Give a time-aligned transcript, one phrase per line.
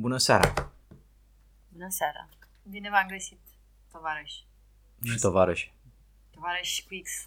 [0.00, 0.52] Bună seara!
[1.68, 2.28] Bună seara!
[2.70, 3.38] Bine v-am găsit,
[3.92, 4.44] tovarăși.
[5.02, 5.72] Și tovarăși.
[6.34, 7.10] Tovarăși cu X.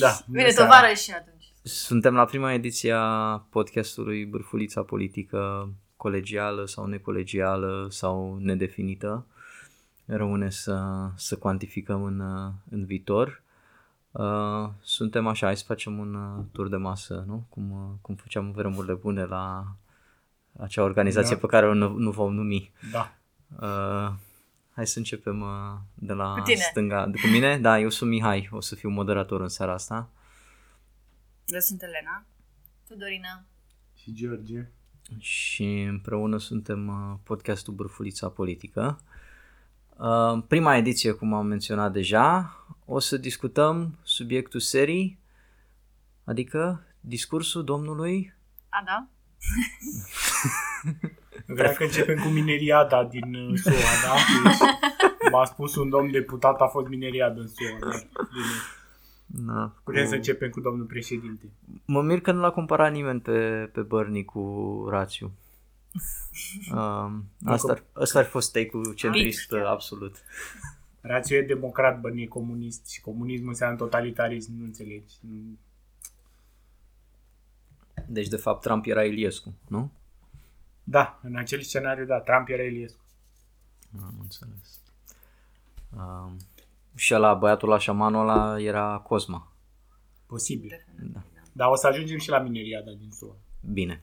[0.00, 0.18] Da.
[0.30, 1.52] Bine, tovarăși atunci.
[1.62, 9.26] Suntem la prima ediție a podcastului Bârfulița Politică, colegială sau necolegială sau nedefinită.
[10.04, 12.20] Rămâne să, să cuantificăm în,
[12.70, 13.42] în viitor.
[14.10, 17.46] Uh, suntem așa, hai să facem un uh, tur de masă, nu?
[17.48, 19.74] Cum, uh, cum făceam în vremurile bune la
[20.58, 21.40] acea organizație Da.
[21.40, 22.72] pe care o nu, nu vom numi.
[22.92, 23.14] Da.
[23.60, 24.12] Uh,
[24.74, 25.48] hai să începem uh,
[25.94, 26.60] de la Cu tine.
[26.70, 27.06] stânga.
[27.06, 27.58] De cu mine?
[27.58, 30.10] Da, eu sunt Mihai, o să fiu moderator în seara asta.
[31.46, 32.24] Eu sunt Elena.
[32.88, 33.44] Tu, Dorina.
[34.02, 34.68] Și George.
[35.18, 39.00] și împreună suntem uh, podcastul Bârfulița Politică.
[39.98, 45.18] Uh, Prima ediție, cum am menționat deja, o să discutăm subiectul serii,
[46.24, 48.34] adică discursul domnului
[48.68, 49.08] A,
[51.46, 51.54] da?
[51.54, 54.14] Vreau că începem cu mineriada din uh, SUA, da?
[54.48, 57.78] Deci, m-a spus un domn deputat, a fost mineriada în SUA.
[57.80, 57.96] Da?
[58.32, 59.52] Bine.
[59.52, 59.80] Na, cu...
[59.84, 61.44] Putem să începem cu domnul președinte.
[61.84, 65.32] Mă mir că nu l-a comparat nimeni pe, pe Bernie cu Rațiu.
[66.74, 69.58] Um, asta, ar, asta ar fost take-ul centrist Pic.
[69.58, 70.16] absolut.
[71.00, 72.88] Rațiu e democrat, bă, nu e comunist.
[72.90, 75.14] Și comunismul înseamnă totalitarism, nu înțelegi.
[75.20, 75.58] Nu-
[78.06, 79.92] Deci, de fapt, Trump era Iliescu, nu?
[80.84, 83.00] Da, în acel scenariu, da, Trump era Iliescu.
[84.02, 84.80] Am înțeles.
[85.96, 86.36] Um,
[86.94, 89.52] și la băiatul la șamanul ăla era Cosma.
[90.26, 90.86] Posibil.
[91.12, 91.22] Da.
[91.52, 93.36] Dar o să ajungem și la mineriada din SUA.
[93.72, 94.02] Bine,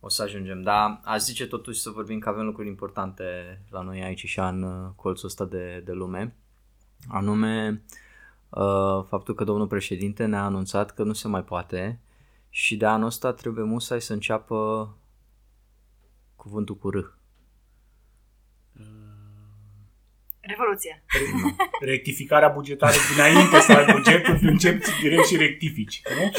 [0.00, 0.62] o să ajungem.
[0.62, 3.22] Dar aș zice totuși să vorbim că avem lucruri importante
[3.70, 6.34] la noi aici și în uh, colțul ăsta de, de lume.
[7.08, 7.82] Anume,
[8.48, 12.00] uh, faptul că domnul președinte ne-a anunțat că nu se mai poate
[12.50, 14.88] și de anul ăsta trebuie musai să înceapă
[16.36, 17.16] cuvântul cu R.
[20.40, 21.04] Revoluție.
[21.80, 26.02] Rectificarea bugetară dinainte să ai bugetul, tu începi direct și rectifici.
[26.16, 26.30] Nu?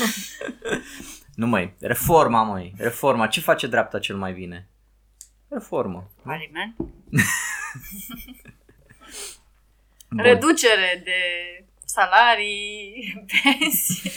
[1.36, 3.28] Nu mai, reforma măi, reforma.
[3.28, 4.68] Ce face dreapta cel mai bine?
[5.48, 6.12] Reformă.
[6.24, 6.76] Aliment.
[10.10, 10.24] Bun.
[10.24, 11.20] Reducere de
[11.86, 14.12] salarii, pensii.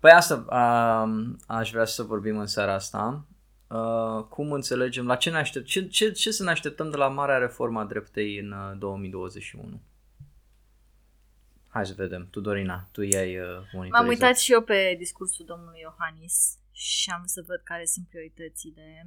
[0.00, 3.26] Păi asta um, aș vrea să vorbim în seara asta.
[3.68, 7.08] Uh, cum înțelegem, la ce ne aștept, ce, ce, ce să ne așteptăm de la
[7.08, 9.80] marea reformă a dreptei în uh, 2021?
[11.68, 12.28] Hai să vedem.
[12.30, 14.00] Tu, Dorina, tu i-ai uh, monitorizat.
[14.00, 19.06] M-am uitat și eu pe discursul domnului Iohannis și am să văd care sunt prioritățile.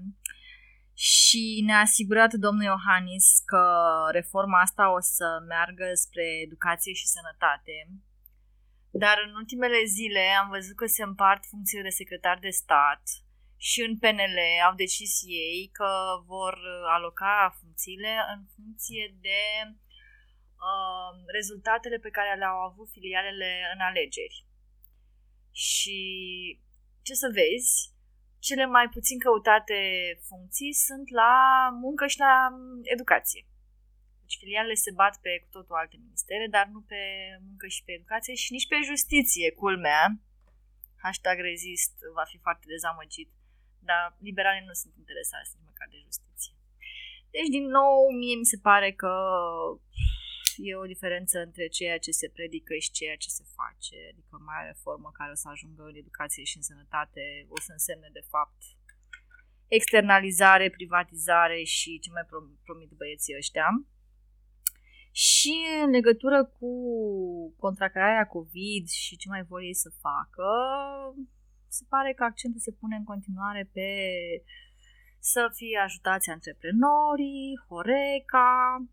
[0.94, 3.64] Și ne-a asigurat domnul Iohannis că
[4.12, 7.76] reforma asta o să meargă spre educație și sănătate.
[8.92, 13.02] Dar în ultimele zile am văzut că se împart funcțiile de secretar de stat
[13.58, 14.38] și în PNL
[14.68, 15.92] au decis ei că
[16.26, 16.56] vor
[16.96, 19.42] aloca funcțiile în funcție de
[20.70, 24.46] uh, rezultatele pe care le-au avut filialele în alegeri.
[25.52, 26.00] Și
[27.02, 27.94] ce să vezi,
[28.40, 29.80] cele mai puțin căutate
[30.28, 31.34] funcții sunt la
[31.84, 33.46] muncă și la mm, educație.
[34.32, 37.02] Deci filialele se bat pe cu totul alte ministere, dar nu pe
[37.48, 40.04] muncă și pe educație și nici pe justiție, culmea.
[41.04, 43.30] Hashtag rezist va fi foarte dezamăgit,
[43.90, 46.54] dar liberalii nu sunt interesați nici măcar de justiție.
[47.36, 49.14] Deci, din nou, mie mi se pare că
[50.68, 53.98] e o diferență între ceea ce se predică și ceea ce se face.
[54.12, 57.24] Adică mai reformă care o să ajungă în educație și în sănătate
[57.56, 58.60] o să însemne, de fapt,
[59.78, 63.68] externalizare, privatizare și ce mai prom- promit băieții ăștia.
[65.12, 66.72] Și în legătură cu
[67.60, 70.50] contracararea COVID și ce mai vor ei să facă,
[71.68, 73.88] se pare că accentul se pune în continuare pe
[75.20, 78.86] să fie ajutați antreprenorii, Horeca,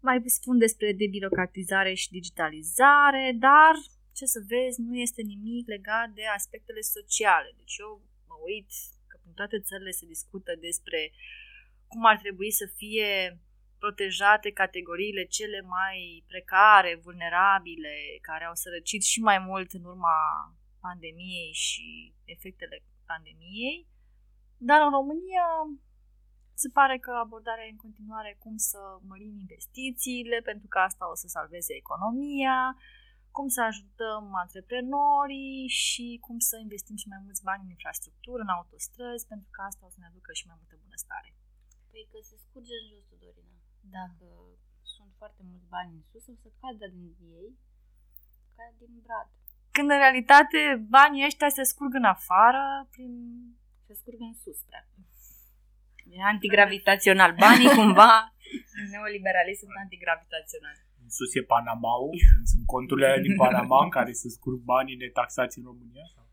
[0.00, 3.74] mai spun despre debirocratizare și digitalizare, dar
[4.12, 7.50] ce să vezi, nu este nimic legat de aspectele sociale.
[7.56, 7.90] Deci eu
[8.28, 8.70] mă uit
[9.08, 11.00] că în toate țările se discută despre
[11.86, 13.38] cum ar trebui să fie
[13.84, 17.94] protejate categoriile cele mai precare, vulnerabile,
[18.28, 20.18] care au sărăcit și mai mult în urma
[20.86, 21.86] pandemiei și
[22.34, 22.76] efectele
[23.10, 23.78] pandemiei.
[24.68, 25.48] Dar în România
[26.62, 31.14] se pare că abordarea e în continuare cum să mărim investițiile, pentru că asta o
[31.22, 32.58] să salveze economia,
[33.36, 38.54] cum să ajutăm antreprenorii și cum să investim și mai mulți bani în infrastructură, în
[38.56, 41.30] autostrăzi, pentru că asta o să ne aducă și mai multă bunăstare.
[41.90, 43.53] Păi că se scurge în jos, Dorina.
[43.92, 44.04] Da.
[44.04, 44.26] Dacă
[44.94, 47.48] sunt foarte mulți bani în sus, o să cadă din ei
[48.56, 49.28] ca din brad.
[49.76, 50.58] Când în realitate
[50.96, 53.12] banii ăștia se scurg în afară prin
[53.76, 55.04] Se te scurgă în sus, practic.
[56.16, 57.30] E antigravitațional.
[57.44, 58.34] Banii cumva
[58.90, 60.80] Neoliberalii sunt antigravitaționali.
[61.02, 62.10] În sus e Panamau,
[62.44, 66.06] sunt conturile alea din Panama în care se scurg banii netaxați în România?
[66.14, 66.24] Sau?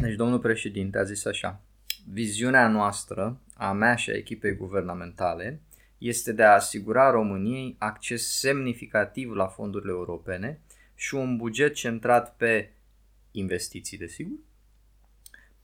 [0.00, 1.60] Deci domnul președinte a zis așa,
[2.06, 5.62] viziunea noastră, a mea și a echipei guvernamentale,
[6.00, 10.60] este de a asigura României acces semnificativ la fondurile europene
[10.94, 12.72] și un buget centrat pe
[13.30, 14.38] investiții, desigur,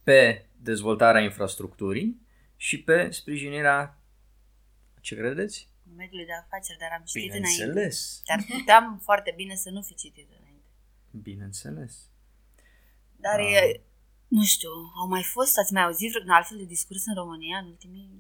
[0.03, 2.21] pe dezvoltarea infrastructurii
[2.57, 3.99] și pe sprijinirea,
[5.01, 5.69] ce credeți?
[5.97, 7.49] mediului de afaceri, dar am citit înainte.
[7.65, 10.69] Bineînțeles, Dar puteam foarte bine să nu fi citit înainte.
[11.11, 11.95] bineînțeles.
[13.17, 13.53] Dar Ah.
[13.53, 13.81] e,
[14.29, 17.67] nu știu, au mai fost, ați mai auzit vreun altfel de discurs în România în
[17.67, 18.11] ultimii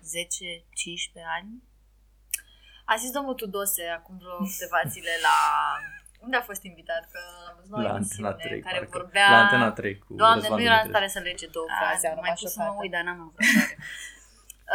[0.00, 1.50] 10-15 ani?
[2.84, 5.36] A zis domnul Tudose acum vreo câteva zile la...
[6.26, 7.02] Unde a fost invitat?
[7.12, 8.98] Că am văzut la, La o Antena emisiune 3, care parcă.
[8.98, 9.30] vorbea...
[9.30, 11.08] La Antena 3 cu Doamne, Răzvan nu era în Dumitrescu.
[11.10, 12.82] stare să lege două A, fraze, am mai rămas pus să mă șocată.
[12.82, 13.76] uit, dar n-am avut răbdare.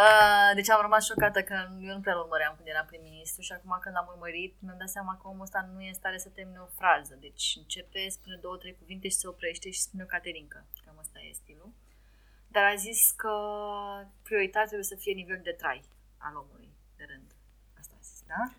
[0.04, 1.56] Uh, deci am rămas șocată că
[1.88, 5.14] eu nu prea urmăream când era prim-ministru și acum când am urmărit mi-am dat seama
[5.20, 7.14] că omul ăsta nu e în stare să termine o frază.
[7.26, 10.66] Deci începe, spune două, trei cuvinte și se oprește și spune o caterincă.
[10.86, 11.72] Cam ăsta e stilul.
[12.56, 13.34] Dar a zis că
[14.22, 15.82] prioritar trebuie să fie nivel de trai
[16.18, 17.32] al omului de rând.
[17.80, 18.52] Asta a zis, da?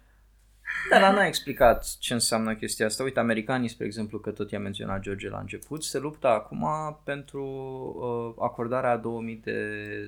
[0.90, 3.02] Dar la n-a explicat ce înseamnă chestia asta.
[3.02, 6.66] Uite, americanii, spre exemplu, că tot i-a menționat George la început, se luptă acum
[7.04, 9.60] pentru uh, acordarea a 2000 de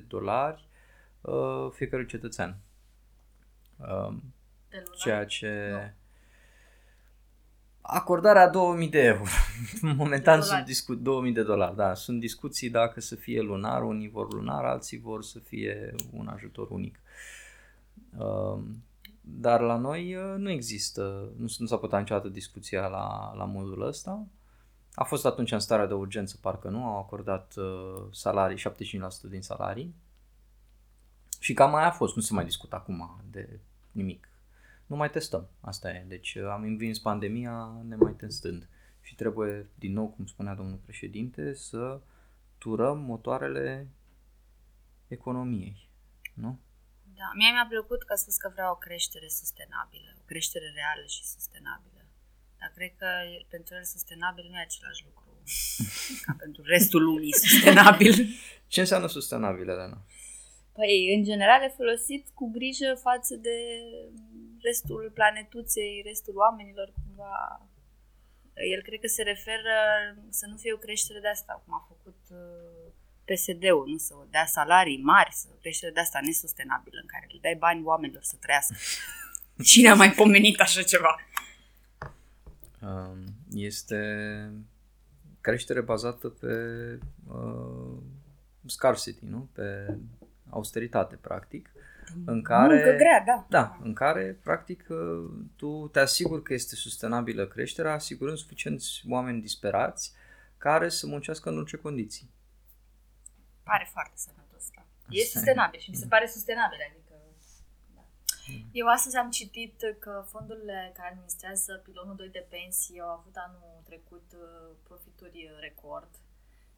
[0.09, 0.69] dolari
[1.21, 2.57] uh, fiecărui cetățean.
[3.77, 4.15] Uh,
[4.69, 4.97] De lună.
[4.97, 5.71] ceea ce...
[5.73, 5.93] Nu.
[7.91, 9.23] Acordarea a 2000 de euro.
[9.97, 10.65] Momentan De sunt dolari.
[10.65, 11.95] discu- 2000 de dolari, da.
[11.95, 16.71] Sunt discuții dacă să fie lunar, unii vor lunar, alții vor să fie un ajutor
[16.71, 17.01] unic.
[18.19, 18.83] Um,
[19.21, 23.45] dar la noi uh, nu există, nu, s- nu s-a putut niciodată discuția la, la
[23.45, 24.27] modul ăsta.
[24.95, 28.63] A fost atunci în starea de urgență, parcă nu, au acordat uh, salarii,
[29.27, 29.95] 75% din salarii.
[31.41, 33.61] Și cam mai a fost, nu se mai discută acum de
[33.93, 34.28] nimic.
[34.89, 36.05] Nu mai testăm, asta e.
[36.09, 37.55] Deci uh, am învins pandemia
[37.89, 38.69] nemai testând.
[39.01, 42.01] Și trebuie, din nou, cum spunea domnul președinte, să
[42.59, 43.89] turăm motoarele
[45.09, 45.89] economiei.
[46.35, 46.61] Nu?
[47.19, 51.07] Da, mie mi-a plăcut că a spus că vrea o creștere sustenabilă, o creștere reală
[51.07, 52.03] și sustenabilă.
[52.61, 55.27] Dar cred că el- pentru el sustenabil nu e același lucru
[56.25, 58.15] ca pentru restul lumii sustenabil.
[58.67, 60.05] Ce înseamnă sustenabil, Elena?
[60.79, 63.57] Păi, în general, e folosit cu grijă față de
[64.63, 67.67] restul planetuței, restul oamenilor, cumva.
[68.75, 69.77] El cred că se referă
[70.29, 72.93] să nu fie o creștere de asta, cum a făcut uh,
[73.29, 77.39] PSD-ul, nu să dea salarii mari, să o creștere de asta nesustenabilă, în care le
[77.43, 78.75] dai bani oamenilor să trăiască.
[79.71, 81.17] Cine a mai pomenit așa ceva?
[82.83, 83.19] Um,
[83.53, 84.01] Este
[85.41, 86.55] creștere bazată pe
[87.29, 87.97] uh,
[88.67, 89.49] scarcity, nu?
[89.53, 89.97] Pe
[90.51, 91.71] austeritate, practic.
[92.25, 92.75] În care...
[92.75, 93.47] Muncă grea, da.
[93.49, 99.41] Da, în care, practic, uh, tu te asiguri că este sustenabilă creșterea, asigurând suficienți oameni
[99.41, 100.13] disperați
[100.59, 102.31] care să muncească în orice condiții.
[103.63, 104.83] Pare foarte sănătos, da.
[105.09, 105.25] E e.
[105.25, 107.15] sustenabil și mi se pare sustenabil, adică...
[107.95, 108.05] Da.
[108.73, 113.83] Eu astăzi am citit că fondurile care administrează pilonul 2 de pensii au avut anul
[113.85, 116.11] trecut uh, profituri record.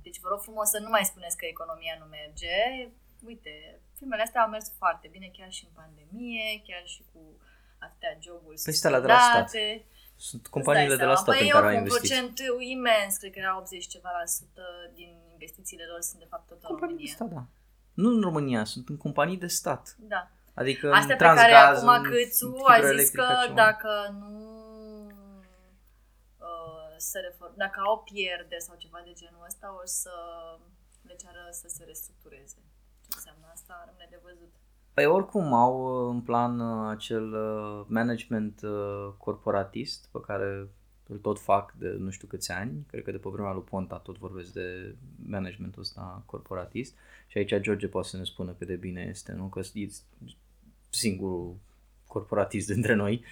[0.03, 2.57] Deci vă rog frumos să nu mai spuneți că economia nu merge.
[3.27, 7.21] Uite, firmele astea au mers foarte bine chiar și în pandemie, chiar și cu
[7.79, 9.49] atâtea joburi Păi stai la de la stat.
[9.49, 9.85] suspendate.
[10.17, 11.33] Sunt companiile Îți de dai la seama.
[11.33, 12.21] stat păi în care au oricum, investit.
[12.21, 14.65] un procent imens, cred că era 80 ceva la sută
[14.95, 17.15] din investițiile lor sunt de fapt tot în Companii de România.
[17.19, 17.43] stat, da.
[18.03, 19.85] Nu în România, sunt în companii de stat.
[20.15, 20.23] Da.
[20.55, 23.55] Adică Astea în pe care Transgaz, acum în Câțu a zis hidroelectrică, că ceva.
[23.65, 24.33] dacă nu
[26.49, 30.13] uh, se reform, dacă au pierderi sau ceva de genul ăsta, o să
[31.09, 32.57] le ceară să se restructureze.
[33.23, 34.53] Ce înseamnă asta rămâne de văzut.
[34.95, 40.69] Păi oricum au uh, în plan uh, acel uh, management uh, corporatist pe care
[41.07, 43.97] îl tot fac de nu știu câți ani, cred că de pe vremea lui Ponta
[43.97, 44.95] tot vorbesc de
[45.27, 46.95] managementul ăsta corporatist
[47.27, 49.45] și aici George poate să ne spună cât de bine este, nu?
[49.45, 49.89] Că e
[50.91, 51.57] singurul
[52.07, 53.25] corporatist dintre noi,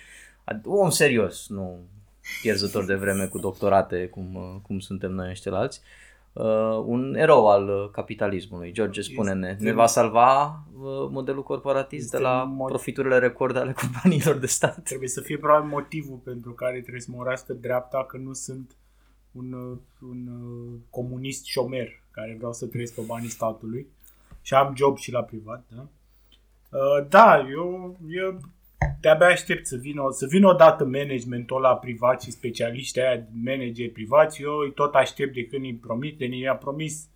[0.44, 1.78] Ad- om serios, nu
[2.42, 5.80] pierzător de vreme cu doctorate cum, uh, cum suntem noi ăștilalți.
[6.32, 8.72] Uh, un erou al uh, capitalismului.
[8.72, 13.18] George, spune-ne, Este- ne va salva uh, modelul corporatist Este de la un mod- profiturile
[13.18, 14.82] record ale companiilor de stat?
[14.82, 18.76] Trebuie să fie probabil motivul pentru care trebuie să mă urască dreapta că nu sunt
[19.32, 19.76] un, uh,
[20.10, 23.86] un uh, comunist șomer care vreau să trăiesc pe banii statului
[24.42, 25.86] și am job și la privat, da?
[26.78, 28.40] Uh, da, eu, eu
[29.00, 34.42] de-abia aștept să vină, să vină odată managementul ăla privat și specialiștii aia manageri privați,
[34.42, 37.08] eu îi tot aștept de când îi promit, de i-a promis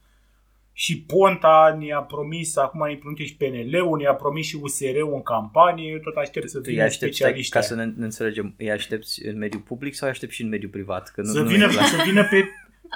[0.73, 5.91] și Ponta ne-a promis, acum ne promite și PNL-ul, ne-a promis și USR-ul în campanie,
[5.91, 7.53] eu tot aștept să Tu îi vină aștepți, stai, specialiști.
[7.53, 10.49] ca să ne, ne înțelegem, îi aștepți în mediul public sau îi aștepți și în
[10.49, 11.09] mediul privat?
[11.09, 11.85] Că nu, să, nu vină, e clar.
[11.85, 12.45] să vină pe,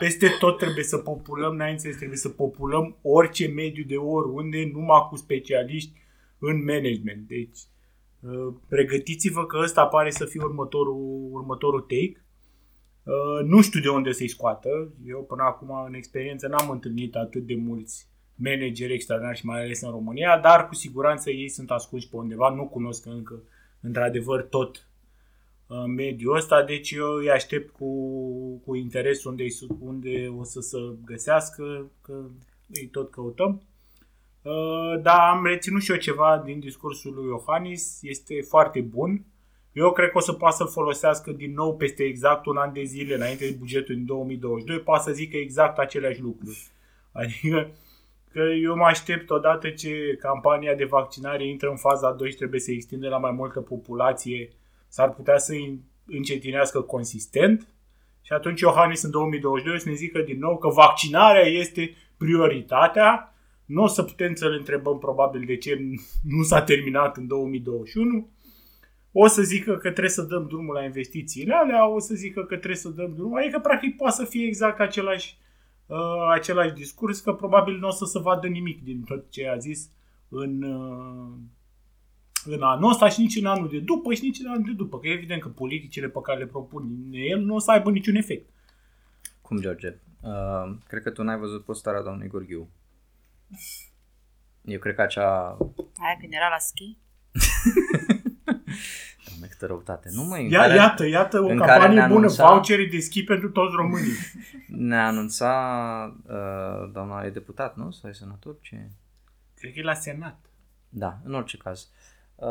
[0.00, 5.06] peste tot trebuie să populăm, n-ai înțeles, trebuie să populăm orice mediu de oriunde, numai
[5.08, 5.92] cu specialiști
[6.38, 7.28] în management.
[7.28, 7.75] Deci, uh,
[8.68, 12.24] pregătiți-vă că ăsta pare să fie următorul, următorul take.
[13.02, 14.68] Uh, nu știu de unde să-i scoată.
[15.06, 19.80] Eu până acum în experiență n-am întâlnit atât de mulți manageri extraordinari și mai ales
[19.80, 22.54] în România, dar cu siguranță ei sunt ascunși pe undeva.
[22.54, 23.42] Nu cunosc încă
[23.80, 24.88] într-adevăr tot
[25.66, 27.88] în mediul ăsta, deci eu îi aștept cu,
[28.64, 29.46] cu interes unde,
[29.78, 32.24] unde o să se găsească, că
[32.68, 33.62] îi tot căutăm.
[34.46, 39.24] Uh, Dar am reținut și eu ceva din discursul lui Iohannis, este foarte bun.
[39.72, 42.82] Eu cred că o să poată să-l folosească din nou peste exact un an de
[42.82, 46.66] zile înainte de bugetul din 2022, poate să zică exact aceleași lucruri.
[47.12, 47.70] Adică
[48.32, 52.60] că eu mă aștept odată ce campania de vaccinare intră în faza 2 și trebuie
[52.60, 54.50] să extinde la mai multă populație,
[54.88, 57.66] s-ar putea să îi încetinească consistent
[58.22, 63.34] și atunci Iohannis în 2022 o să ne zică din nou că vaccinarea este prioritatea.
[63.66, 65.78] Nu o să putem să-l întrebăm probabil de ce
[66.22, 68.30] nu s-a terminat în 2021.
[69.12, 72.56] O să zică că trebuie să dăm drumul la investițiile alea, o să zică că
[72.56, 73.38] trebuie să dăm drumul.
[73.38, 75.38] Adică practic poate să fie exact același,
[75.86, 79.56] uh, același discurs, că probabil nu o să se vadă nimic din tot ce a
[79.56, 79.90] zis
[80.28, 81.32] în, uh,
[82.44, 84.98] în anul ăsta și nici în anul de după și nici în anul de după.
[84.98, 88.14] Că e evident că politicile pe care le propune el nu o să aibă niciun
[88.14, 88.50] efect.
[89.42, 89.96] Cum, George?
[90.22, 92.68] Uh, cred că tu n-ai văzut postarea doamnei Gorghiu.
[94.62, 95.56] Eu cred că acea...
[95.96, 96.98] Aia când era la schi?
[99.26, 100.08] Doamne, câtă răutate.
[100.12, 103.24] Nu mai Ia, iată, iată o în care campanie ne bună, anunța- vouchere de schi
[103.24, 104.12] pentru toți românii.
[104.68, 105.52] Ne anunța
[106.26, 107.90] uh, doamna e deputat, nu?
[107.90, 108.56] Sau e senator?
[108.60, 108.90] Ce?
[109.54, 110.38] Cred că e la Senat.
[110.88, 111.90] Da, în orice caz.
[112.34, 112.48] Uh,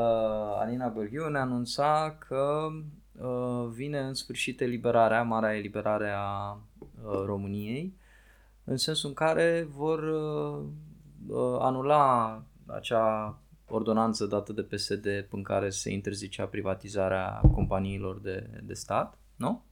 [0.59, 2.67] Alina Bărghiu ne anunța că
[3.11, 7.93] uh, vine în sfârșit eliberarea, marea eliberare a uh, României,
[8.63, 10.63] în sensul în care vor uh, uh,
[11.59, 19.17] anula acea ordonanță dată de PSD în care se interzicea privatizarea companiilor de, de stat,
[19.35, 19.63] nu?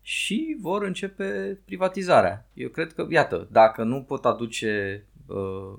[0.00, 2.48] Și vor începe privatizarea.
[2.54, 5.78] Eu cred că, iată, dacă nu pot aduce uh,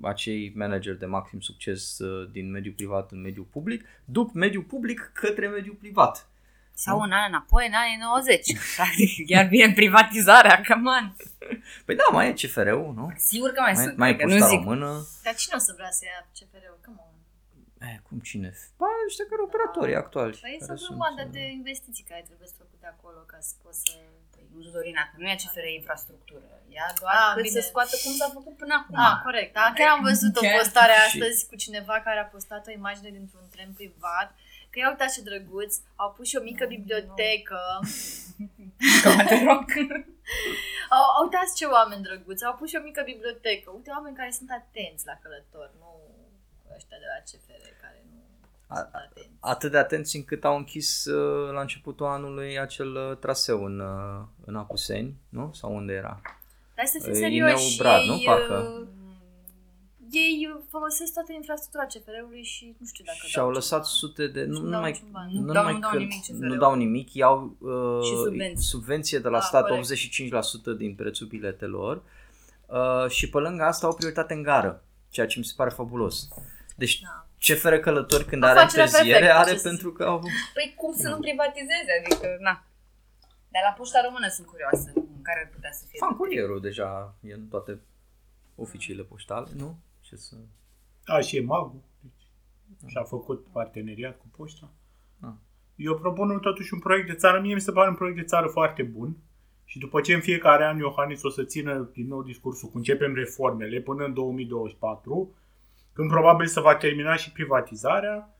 [0.00, 5.10] acei manageri de maxim succes uh, din mediul privat în mediul public, duc mediul public
[5.14, 6.31] către mediul privat.
[6.74, 8.46] Sau un an înapoi, în anii 90.
[8.76, 11.04] Practic, chiar vine privatizarea, come on.
[11.84, 13.06] Păi da, mai e CFR-ul, nu?
[13.30, 14.58] Sigur că mai, Mai, sunt, mai e adică nu poșta zic.
[14.62, 14.90] română.
[15.26, 16.78] Dar cine o să vrea să ia CFR-ul?
[16.86, 17.10] Come on.
[17.88, 18.48] Eh, cum cine?
[18.80, 20.34] Ba, ăștia care operatorii actuali.
[20.44, 23.38] Păi care sunt o sunt, grămadă uh, de investiții care trebuie să făcute acolo ca
[23.48, 23.92] să poți să...
[24.32, 26.46] Păi nu, Dorina, că nu e CFR infrastructură.
[26.78, 27.56] Ia doar Ah, cât bine.
[27.56, 28.94] să scoată cum s-a făcut până acum.
[29.06, 29.50] Ah, corect.
[29.58, 29.66] Da?
[29.78, 30.54] Chiar am văzut o Chiar.
[30.58, 34.28] postare Și- astăzi cu cineva care a postat o imagine dintr-un tren privat
[34.72, 37.60] că ia uitați ce drăguț, au pus și o mică bibliotecă.
[39.02, 39.64] Că mă te rog.
[40.96, 43.70] Au, au uitați ce oameni drăguți, au pus și o mică bibliotecă.
[43.76, 45.90] Uite, oameni care sunt atenți la călători, nu
[46.76, 48.18] ăștia de la CFR care nu
[48.66, 49.30] A- sunt atenți.
[49.40, 54.22] atât de atenți încât au închis uh, la începutul anului acel uh, traseu în, uh,
[54.44, 55.50] în Apuseni, nu?
[55.52, 56.20] Sau unde era?
[56.74, 58.22] Dar să fim E serioși, Ineu Brad, ei, nu?
[58.24, 58.86] Parcă.
[60.12, 63.78] Uh, ei uh, folosesc toată infrastructura CFR-ului și nu știu dacă Și au dau lăsat
[63.84, 63.96] ceva.
[64.00, 64.44] sute de...
[64.44, 65.28] Nu, Și nu, dau mai, niciun ban.
[65.32, 66.38] Nu nu dau- numai nu dau că nimic CFR-ul.
[66.48, 68.64] nu dau nimic, iau uh, Și subvenții.
[68.64, 69.86] subvenție de la Ah, stat, corect.
[70.74, 72.02] 85% din prețul biletelor
[72.66, 76.28] uh, și pe lângă asta au prioritate în gară, ceea ce mi se pare fabulos.
[76.76, 77.26] Deci Da.
[77.54, 80.18] CFR Călători când O are facere întârziere perfectă, are ce să pentru că au...
[80.54, 81.92] Păi cum să nu privatizeze?
[82.04, 82.64] Adică, na.
[83.52, 84.90] Dar la poșta română sunt curioasă.
[84.94, 85.98] În care ar putea să fie?
[85.98, 87.80] Fan curierul deja e în toate
[88.54, 89.78] oficiile poștale, nu?
[90.12, 90.36] Ce să...
[91.04, 91.82] Da, și e magul.
[92.00, 94.70] Deci, și a făcut parteneriat cu poșta.
[95.20, 95.32] Ah.
[95.76, 97.40] Eu propun totuși un proiect de țară.
[97.40, 99.16] Mie mi se pare un proiect de țară foarte bun.
[99.64, 103.14] Și după ce în fiecare an Iohannis o să țină din nou discursul cu începem
[103.14, 105.34] reformele până în 2024,
[105.92, 108.36] când probabil se va termina și privatizarea,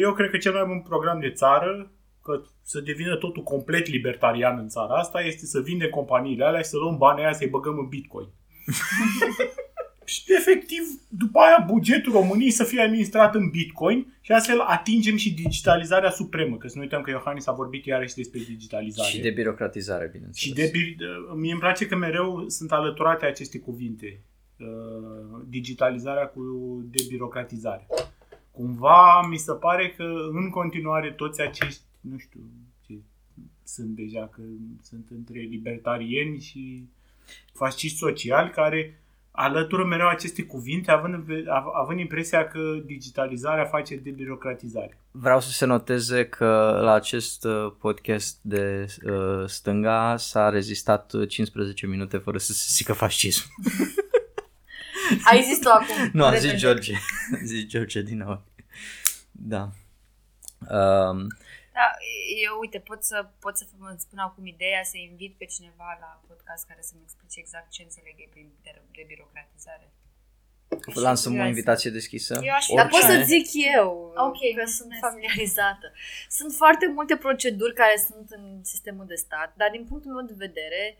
[0.00, 1.90] eu cred că cel mai bun program de țară,
[2.22, 6.68] că să devină totul complet libertarian în țara asta, este să vindem companiile alea și
[6.68, 8.28] să luăm banii aia să-i băgăm în bitcoin.
[10.04, 15.34] Și efectiv, după aia, bugetul României să fie administrat în Bitcoin și astfel atingem și
[15.34, 16.56] digitalizarea supremă.
[16.56, 19.08] Că să nu uităm că Iohannis a vorbit iarăși despre digitalizare.
[19.10, 20.36] Și de birocratizare, bineînțeles.
[20.38, 24.20] Și de, bir- de- mie îmi place că mereu sunt alăturate aceste cuvinte.
[24.58, 26.40] Uh, digitalizarea cu
[26.90, 27.86] debirocratizare.
[28.50, 32.40] Cumva mi se pare că în continuare toți acești, nu știu
[32.86, 32.94] ce
[33.64, 34.40] sunt deja, că
[34.82, 36.84] sunt între libertarieni și
[37.52, 39.01] fasciști sociali care
[39.34, 44.98] alătură mereu aceste cuvinte, având, în ve- av- având impresia că digitalizarea face debirocratizare.
[45.10, 51.28] Vreau să se noteze că la acest uh, podcast de uh, stânga s-a rezistat uh,
[51.28, 53.42] 15 minute fără să se zică fascism.
[55.30, 56.10] Ai zis tu acum.
[56.12, 56.48] Nu, a repede.
[56.48, 56.92] zis George.
[57.42, 58.42] A zis George din nou.
[59.32, 59.70] Da.
[60.70, 61.26] Um,
[61.72, 61.86] Da,
[62.46, 66.10] eu, uite, pot să, pot să vă spun acum ideea să invit pe cineva la
[66.28, 69.86] podcast care să-mi explice exact ce înțeleg ei prin de, de birocratizare.
[70.94, 71.48] lansăm o curioasă.
[71.54, 72.32] invitație deschisă.
[72.42, 73.24] Eu aș fi- Dar pot să Oricine.
[73.32, 73.88] zic eu,
[74.26, 74.76] Ok, că mulțumesc.
[74.76, 75.92] sunt familiarizată.
[76.38, 80.34] Sunt foarte multe proceduri care sunt în sistemul de stat, dar din punctul meu de
[80.46, 80.96] vedere,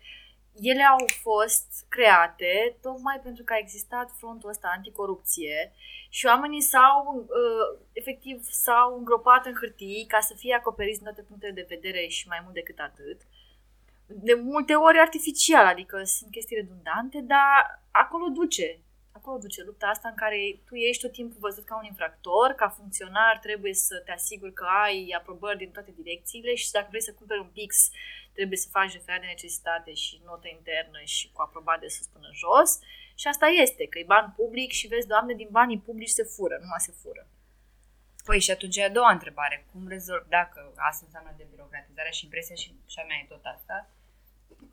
[0.60, 5.72] ele au fost create tocmai pentru că a existat frontul ăsta anticorupție
[6.08, 11.22] și oamenii s-au, uh, efectiv, s-au îngropat în hârtii ca să fie acoperiți din toate
[11.22, 13.20] punctele de vedere și mai mult decât atât.
[14.06, 18.78] De multe ori artificial, adică sunt chestii redundante, dar acolo duce.
[19.12, 22.68] Acolo duce lupta asta în care tu ești tot timpul văzut ca un infractor, ca
[22.68, 27.12] funcționar trebuie să te asiguri că ai aprobări din toate direcțiile și dacă vrei să
[27.12, 27.90] cumperi un pix,
[28.32, 32.30] trebuie să faci referat de necesitate și notă internă și cu aprobat de sus până
[32.32, 32.78] jos.
[33.14, 36.56] Și asta este, că e ban public și vezi, doamne, din banii publici se fură,
[36.60, 37.26] numai se fură.
[38.24, 39.66] Păi și atunci e a doua întrebare.
[39.72, 43.44] Cum rezolv, dacă asta înseamnă de birocratizare și impresia și, și a mea e tot
[43.44, 43.90] asta,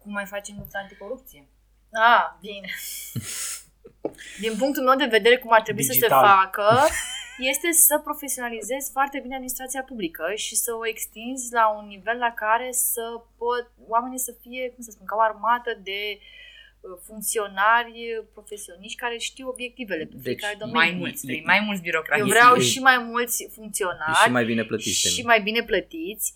[0.01, 1.48] cum mai facem lupta anticorupție?
[1.92, 2.70] Ah, bine.
[4.44, 6.20] Din punctul meu de vedere, cum ar trebui să Digital.
[6.20, 6.88] se facă,
[7.39, 12.31] este să profesionalizezi foarte bine administrația publică și să o extinzi la un nivel la
[12.43, 13.01] care să
[13.38, 18.00] pot oamenii să fie, cum să spun, ca o armată de uh, funcționari
[18.34, 20.79] profesioniști care știu obiectivele pe Deci, fiecare domeniu.
[20.79, 22.22] Mai mulți, vrei, mai mulți birocrați.
[22.22, 25.08] Eu vreau E- și mai mulți funcționari și mai bine plătiți.
[25.10, 25.27] și Temi.
[25.27, 26.34] mai bine plătiți,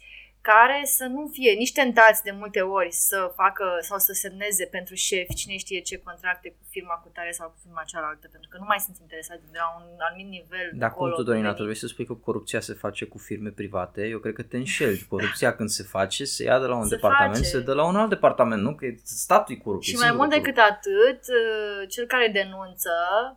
[0.51, 4.95] care să nu fie nici tentați de multe ori să facă sau să semneze pentru
[4.95, 8.57] șef cine știe ce contracte cu firma cu tare sau cu firma cealaltă, pentru că
[8.57, 10.67] nu mai sunt interesați de la un anumit nivel.
[10.73, 11.55] Dar cum acolo, tu, Dorina, venit.
[11.55, 14.01] trebuie să spui că corupția se face cu firme private?
[14.13, 15.05] Eu cred că te înșeli.
[15.13, 17.47] Corupția când se face, se ia de la un Se departament, face.
[17.47, 18.75] se dă la un alt departament, nu?
[18.75, 19.83] Că e statul e corupt.
[19.83, 20.71] Și e mai singurul mult decât corupt.
[20.77, 22.91] atât, uh, cel care denunță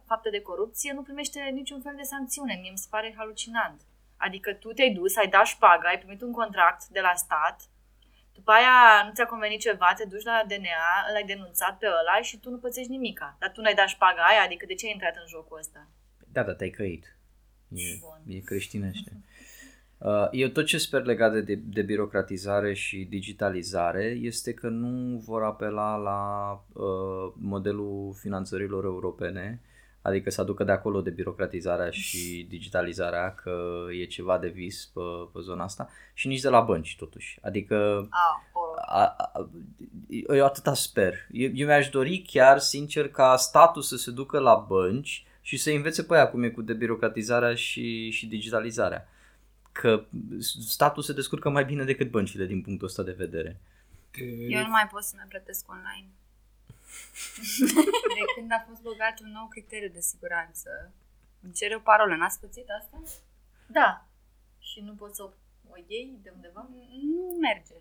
[0.07, 2.59] fapte de corupție nu primește niciun fel de sancțiune.
[2.61, 3.81] Mie mi se pare halucinant.
[4.16, 7.61] Adică tu te-ai dus, ai dat șpagă, ai primit un contract de la stat,
[8.35, 12.38] după aia nu ți-a convenit ceva, te duci la DNA, l-ai denunțat pe ăla și
[12.38, 13.37] tu nu pățești nimica.
[13.38, 15.87] Dar tu n-ai dat șpaga aia, adică de ce ai intrat în jocul ăsta?
[16.33, 17.16] Da, da, te-ai căit.
[17.68, 18.35] E, Bun.
[18.35, 19.12] e creștinește.
[19.98, 25.18] Uh, Eu tot ce sper legat de, de, de birocratizare și digitalizare este că nu
[25.18, 29.61] vor apela la uh, modelul finanțărilor europene,
[30.07, 35.01] adică să aducă de acolo de birocratizarea și digitalizarea, că e ceva de vis pe,
[35.33, 37.38] pe zona asta, și nici de la bănci totuși.
[37.42, 38.79] Adică Ah, horror.
[38.87, 39.49] a, a,
[40.37, 41.14] eu atâta sper.
[41.31, 45.71] Eu, eu mi-aș dori chiar, sincer, ca statul să se ducă la bănci și să
[45.71, 49.09] învețe pe aia cum e cu debirocratizarea și, și digitalizarea.
[49.73, 50.05] Că
[50.66, 53.61] statul se descurcă mai bine decât băncile din punctul ăsta de vedere.
[54.11, 56.09] Te- Eu nu mai pot să mai plătesc online.
[58.18, 60.70] De când a fost băgat un nou criteriu de siguranță,
[61.42, 62.14] îmi cere o parolă.
[62.16, 62.96] N-ați pățit asta?
[63.66, 64.06] Da.
[64.59, 65.30] Și nu poți să o
[65.70, 66.68] o iei de undeva?
[67.12, 67.74] Nu merge.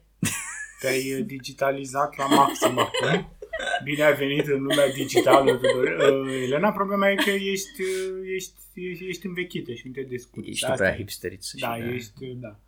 [0.80, 3.38] Te-ai uh, digitalizat la maxim acum.
[3.84, 5.84] Bine ai venit în lumea digitală, Tudor.
[6.24, 10.48] Uh, Elena, problema e că ești, uh, ești, ești, ești învechită și nu te descurci.
[10.48, 10.96] Ești Asta prea e.
[10.96, 11.58] hipsteriță.
[11.60, 12.60] Da, și de- ești, uh, da.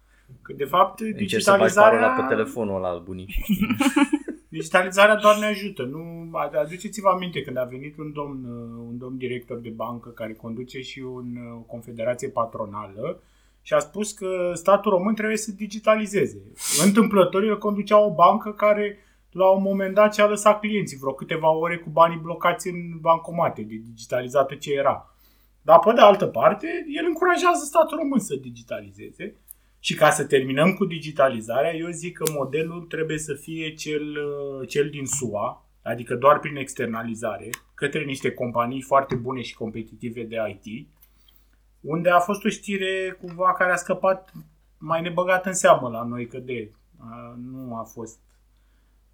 [0.42, 3.46] Că de fapt Încerci să bagi parola digitalizarea, pe telefonul ăla al bunicii.
[4.58, 5.84] digitalizarea doar ne ajută.
[5.84, 6.30] Nu,
[6.64, 10.82] aduceți-vă aminte când a venit un domn, uh, un domn director de bancă care conduce
[10.82, 13.22] și un, uh, o confederație patronală
[13.62, 16.42] și a spus că statul român trebuie să digitalizeze.
[16.86, 18.98] Întâmplător, el conducea o bancă care
[19.32, 23.62] la un moment dat și-a lăsat clienții vreo câteva ore cu banii blocați în bancomate,
[23.62, 25.16] de digitalizată ce era.
[25.62, 26.68] Dar pe de altă parte,
[27.00, 29.36] el încurajează statul român să digitalizeze
[29.80, 34.68] și ca să terminăm cu digitalizarea, eu zic că modelul trebuie să fie cel, uh,
[34.68, 40.36] cel din SUA, adică doar prin externalizare, către niște companii foarte bune și competitive de
[40.64, 40.88] IT,
[41.82, 44.32] unde a fost o știre cumva care a scăpat
[44.78, 48.20] mai nebăgat în seamă la noi, că de uh, nu a fost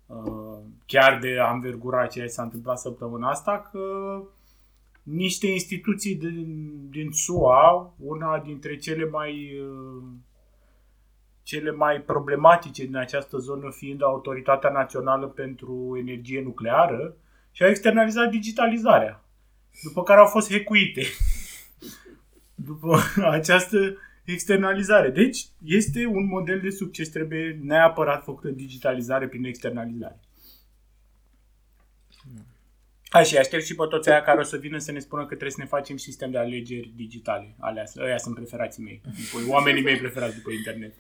[0.06, 3.82] uh, chiar de anvergura ceea ce s-a întâmplat săptămâna asta, că
[5.04, 10.04] niște instituții din, din SUA, una dintre cele mai uh,
[11.44, 17.16] cele mai problematice din această zonă fiind Autoritatea Națională pentru Energie Nucleară
[17.52, 19.24] și au externalizat digitalizarea,
[19.84, 21.04] după care au fost hecuite
[22.70, 23.00] după
[23.38, 25.10] această externalizare.
[25.10, 30.20] Deci este un model de succes, trebuie neapărat făcută digitalizare prin externalizare.
[33.10, 35.28] Hai și aștept și pe toți aia care o să vină să ne spună că
[35.28, 37.56] trebuie să ne facem sistem de alegeri digitale.
[37.60, 39.02] Alea, ăia sunt preferații mei.
[39.04, 40.94] După, oamenii mei preferați după internet.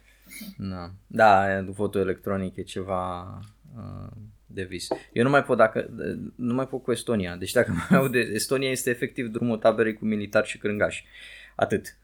[0.58, 3.40] Da, da votul electronic e ceva
[3.76, 4.12] uh,
[4.46, 4.88] de vis.
[5.14, 5.90] Eu nu mai pot dacă
[6.36, 7.36] nu mai pot cu Estonia.
[7.36, 11.06] Deci dacă mai aud de Estonia este efectiv drumul taberei cu militari și crângași.
[11.56, 11.98] Atât.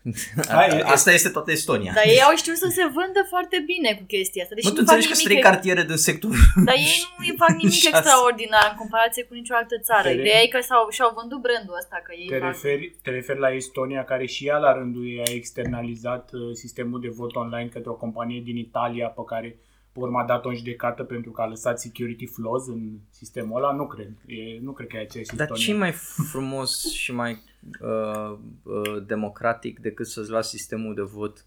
[0.48, 1.92] Hai, asta este toată Estonia.
[1.96, 4.56] Dar ei au știut să se vândă foarte bine cu chestia asta.
[4.56, 6.36] Deci nu, tu înțelegi că sunt trei cartiere din sector.
[6.68, 10.08] Dar ei nu fac nimic extraordinar în comparație cu nicio altă țară.
[10.08, 12.02] Te Ideea e că s-au, și-au vândut brandul ăsta.
[12.04, 12.48] Că ei te, fac...
[12.52, 17.00] referi, te referi la Estonia, care și ea la rândul ei a externalizat uh, sistemul
[17.02, 19.58] de vot online către o companie din Italia pe care
[19.92, 23.74] pe urmă a dat o judecată pentru că a lăsat security flaws în sistemul ăla,
[23.74, 24.12] nu cred.
[24.26, 25.92] E, nu cred că e aceeași Dar ce mai
[26.32, 27.42] frumos și mai
[27.82, 31.46] uh, uh, democratic decât să-ți lași sistemul de vot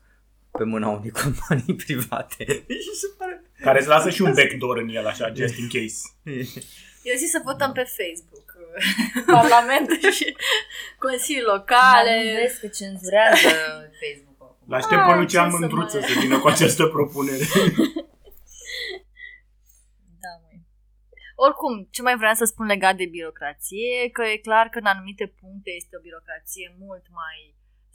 [0.51, 2.65] pe mâna unei companii private.
[3.61, 6.01] Care îți lasă și un backdoor în el, așa, just in case.
[7.09, 8.47] Eu zic să votăm pe Facebook.
[9.39, 10.37] Parlamentul și
[10.99, 12.13] consilii locale.
[12.25, 13.51] Nu vezi că cenzurează
[14.03, 14.33] Facebook.
[14.69, 17.45] L-aștept pe Lucian Mândruță să, să vină cu această propunere.
[21.47, 25.27] Oricum, ce mai vreau să spun legat de birocrație, că e clar că în anumite
[25.41, 27.39] puncte este o birocrație mult mai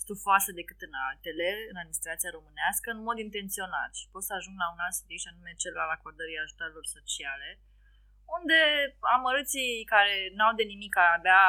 [0.03, 3.91] stufoasă decât în altele, în administrația românească, în mod intenționat.
[3.99, 7.49] Și pot să ajung la un alt subiect, și anume cel al acordării ajutorilor sociale,
[8.37, 8.59] unde
[9.15, 11.43] amărâții care n-au de nimic, abia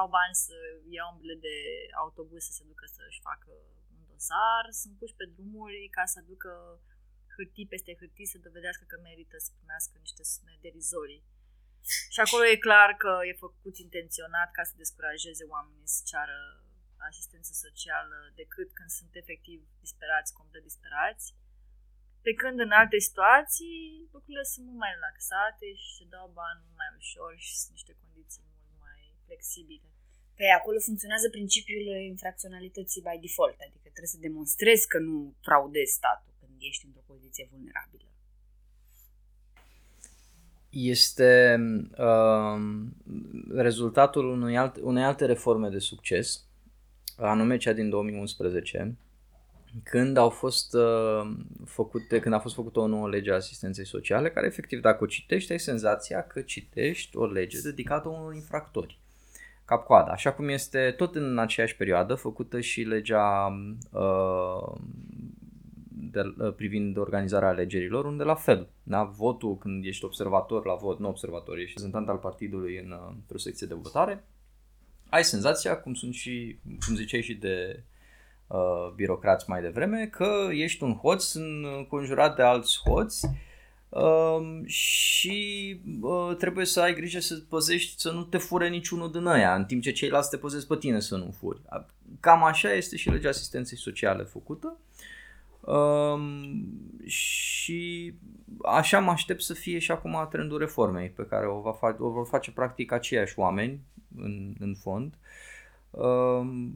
[0.00, 0.56] au bani să
[0.96, 1.56] iau un bilet de
[2.02, 3.50] autobuz să se ducă să-și facă
[3.94, 6.50] un dosar, sunt puși pe drumuri ca să aducă
[7.34, 11.22] hârtii peste hârtii să dovedească că merită să primească niște sume derizorii.
[12.14, 16.38] Și acolo e clar că e făcut intenționat ca să descurajeze oamenii să ceară
[17.08, 21.26] asistență socială decât când sunt efectiv disperați, complet disperați.
[22.26, 23.78] Pe când în alte situații
[24.14, 27.94] lucrurile sunt mult mai relaxate și se dau bani mult mai ușor și sunt niște
[28.02, 29.88] condiții mult mai flexibile.
[30.40, 35.16] Pe acolo funcționează principiul infracționalității by default, adică trebuie să demonstrezi că nu
[35.46, 38.09] fraudezi statul când ești într-o poziție vulnerabilă
[40.70, 41.60] este
[41.98, 42.60] uh,
[43.54, 46.44] rezultatul unui alt, unei alte reforme de succes,
[47.16, 48.96] anume cea din 2011,
[49.82, 51.30] când au fost uh,
[51.64, 55.06] făcute, când a fost făcută o nouă lege a asistenței sociale, care efectiv dacă o
[55.06, 58.98] citești ai senzația că citești o lege dedicată unor infractori.
[59.64, 63.46] Cap-coada, așa cum este tot în aceeași perioadă făcută și legea
[63.92, 64.72] uh,
[66.10, 69.02] de, uh, privind organizarea alegerilor, unde la fel, da?
[69.02, 73.38] votul când ești observator la vot, nu observator, ești reprezentant al partidului în, uh, într-o
[73.38, 74.24] secție de votare,
[75.10, 77.82] ai senzația, cum sunt și, cum ziceai și de
[78.46, 81.32] uh, birocrați mai devreme, că ești un hoț
[81.76, 83.26] înconjurat de alți hoți
[83.88, 89.26] uh, și uh, trebuie să ai grijă să păzești să nu te fure niciunul din
[89.26, 91.60] aia, în timp ce ceilalți te păzesc pe tine să nu furi.
[92.20, 94.66] Cam așa este și legea asistenței sociale făcută.
[94.66, 94.78] Um,
[97.06, 98.14] și
[98.62, 102.10] așa mă aștept să fie și acum trendul reformei pe care o, va fa- o
[102.10, 103.80] vor face practic aceiași oameni
[104.16, 105.14] în, în fond.
[105.90, 106.74] Um,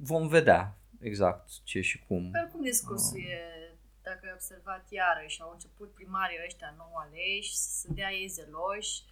[0.00, 2.30] vom vedea exact ce și cum.
[2.42, 3.24] Oricum discursul uh.
[3.24, 9.02] e, dacă ai observat iarăși, au început primarii ăștia nou aleși să dea ei zeloși,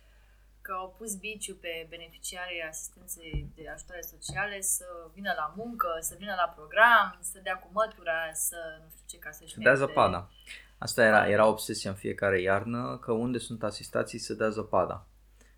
[0.63, 6.15] că au pus biciu pe beneficiarii asistenței de ajutoare sociale să vină la muncă, să
[6.19, 9.75] vină la program, să dea cu mătura, să nu știu ce, ca să-și Să dea
[9.75, 10.31] zăpada.
[10.79, 15.07] Asta era, era obsesia în fiecare iarnă, că unde sunt asistații să dea zăpada.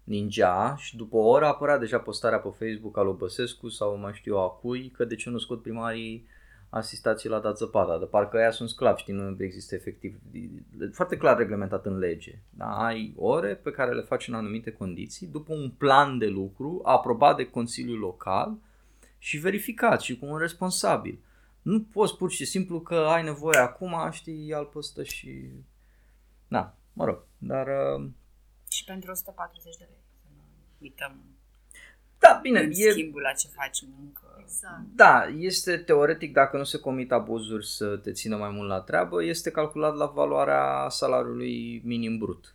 [0.05, 4.14] Ningea și după o oră apărea deja postarea pe Facebook al lui Băsescu sau mai
[4.14, 6.29] știu eu a cui, că de ce nu scot primarii
[6.74, 10.20] asistații la dat zăpada, de parcă aia sunt sclavi, știi, nu există efectiv,
[10.92, 12.38] foarte clar reglementat în lege.
[12.50, 12.84] Da?
[12.84, 17.37] Ai ore pe care le faci în anumite condiții, după un plan de lucru aprobat
[17.37, 18.56] de Consiliul Local
[19.18, 21.18] și verificat și cu un responsabil.
[21.62, 25.50] Nu poți pur și simplu că ai nevoie acum, știi, al păstă și...
[26.48, 27.66] Da, mă rog, dar...
[27.66, 28.08] Uh...
[28.68, 30.42] Și pentru 140 de lei, să nu
[30.78, 31.16] uităm.
[32.18, 32.90] Da, bine, e...
[32.90, 34.80] schimbul la ce faci muncă Exact.
[34.94, 39.24] Da, este teoretic, dacă nu se comit abuzuri să te țină mai mult la treabă,
[39.24, 42.54] este calculat la valoarea salariului minim brut.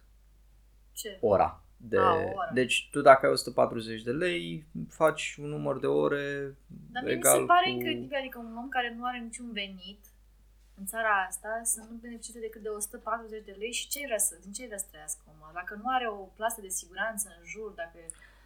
[0.94, 1.18] Ce?
[1.22, 1.64] Ora.
[1.78, 2.52] De, A, ora.
[2.54, 6.56] Deci tu dacă ai 140 de lei, faci un număr de ore
[6.92, 7.70] Dar mie egal mi se pare cu...
[7.70, 10.00] incredibil, adică un om care nu are niciun venit
[10.80, 14.34] în țara asta să nu beneficieze decât de 140 de lei și ce vrea să,
[14.44, 15.52] din ce vrea să trăiască omul?
[15.54, 17.98] Dacă nu are o plasă de siguranță în jur, dacă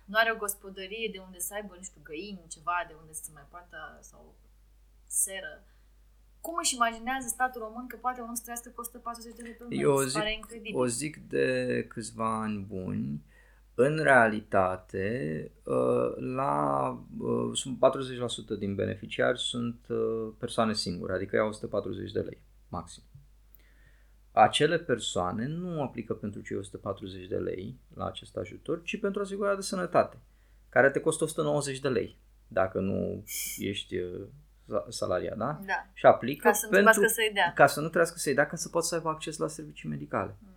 [0.05, 3.29] nu are o gospodărie de unde să aibă, nu știu, găini, ceva de unde să
[3.33, 4.35] mai poată, sau
[5.07, 5.63] seră.
[6.41, 9.51] Cum își imaginează statul român că poate un om să trăiască cu 140 de lei
[9.51, 9.75] pe lună?
[9.75, 10.23] Eu o zic,
[10.73, 13.23] o zic de câțiva ani buni
[13.75, 15.07] În realitate,
[15.63, 16.87] uh, la,
[17.19, 23.03] uh, sunt 40% din beneficiari sunt uh, persoane singure, adică iau 140 de lei, maxim.
[24.35, 29.55] Acele persoane nu aplică pentru cei 140 de lei la acest ajutor, ci pentru asigurarea
[29.55, 30.17] de sănătate,
[30.69, 32.17] care te costă 190 de lei,
[32.47, 33.23] dacă nu
[33.57, 33.95] ești
[34.89, 35.61] salariat, da?
[35.65, 35.87] Da.
[35.93, 37.51] Și aplică Ca să nu pentru, trebuiască să-i dea.
[37.55, 40.35] ca să nu trebuiască să-i dea, ca să poată să aibă acces la servicii medicale.
[40.39, 40.49] Mm.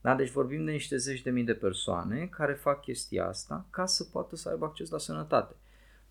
[0.00, 0.14] Da?
[0.14, 4.04] Deci vorbim de niște zeci de mii de persoane care fac chestia asta ca să
[4.04, 5.54] poată să aibă acces la sănătate.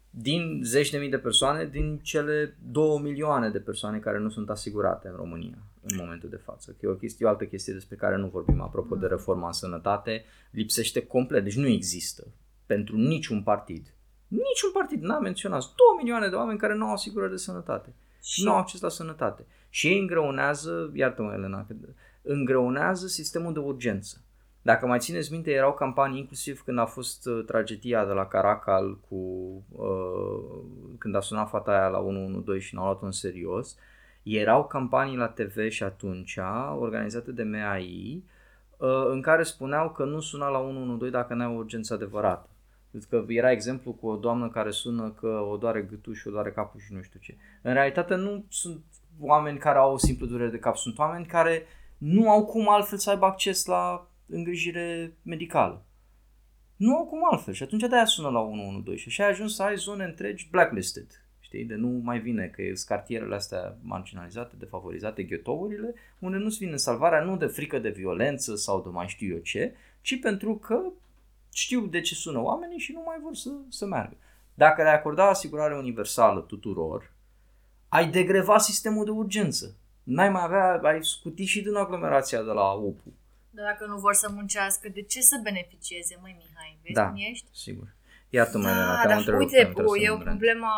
[0.09, 4.49] Din zeci de mii de persoane, din cele două milioane de persoane care nu sunt
[4.49, 5.57] asigurate în România
[5.89, 6.71] în momentul de față.
[6.71, 9.53] Că e o, chestie, o altă chestie despre care nu vorbim apropo de reforma în
[9.53, 12.27] sănătate, lipsește complet, deci nu există
[12.65, 13.93] pentru niciun partid.
[14.27, 15.59] Niciun partid n-a menționat.
[15.59, 18.89] 2 milioane de oameni care nu au asigurări de sănătate și nu au acces la
[18.89, 19.45] sănătate.
[19.69, 21.73] Și ei îngreunează, iartă-mă Elena, că
[22.21, 24.23] îngreunează sistemul de urgență.
[24.61, 28.99] Dacă mai țineți minte, erau campanii inclusiv când a fost uh, tragedia de la Caracal
[29.09, 29.15] cu
[29.69, 30.61] uh,
[30.97, 33.77] când a sunat fata aia la 112 și n-au luat în serios.
[34.23, 36.37] Erau campanii la TV și atunci
[36.79, 38.23] organizate de MAI
[38.77, 42.49] uh, în care spuneau că nu suna la 112 dacă n-ai o urgență adevărată.
[43.09, 46.51] Că era exemplu cu o doamnă care sună că o doare gâtul și o doare
[46.51, 47.35] capul și nu știu ce.
[47.61, 48.83] În realitate nu sunt
[49.19, 51.63] oameni care au o simplă durere de cap, sunt oameni care
[51.97, 55.83] nu au cum altfel să aibă acces la îngrijire medicală.
[56.75, 59.63] Nu au cum altfel și atunci de-aia sună la 112 și așa ai ajuns să
[59.63, 61.23] ai zone întregi blacklisted.
[61.49, 66.75] Știi, de nu mai vine, că e cartierele astea marginalizate, defavorizate, ghetourile, unde nu-ți vine
[66.75, 70.81] salvarea nu de frică de violență sau de mai știu eu ce, ci pentru că
[71.53, 74.15] știu de ce sună oamenii și nu mai vor să, să meargă.
[74.53, 77.11] Dacă le-ai acorda asigurare universală tuturor,
[77.87, 79.75] ai degreva sistemul de urgență.
[80.03, 83.13] N-ai mai avea, ai scuti și din aglomerația de la UPU.
[83.49, 86.79] Dar dacă nu vor să muncească, de ce să beneficieze, măi Mihai?
[86.81, 87.07] Vezi Da.
[87.07, 87.47] cum ești?
[87.51, 87.97] Sigur.
[88.29, 90.25] Iartă-mă, Da, Elena, te-am dar întrerupt, uite, am tras o, în e o rând.
[90.29, 90.69] problemă...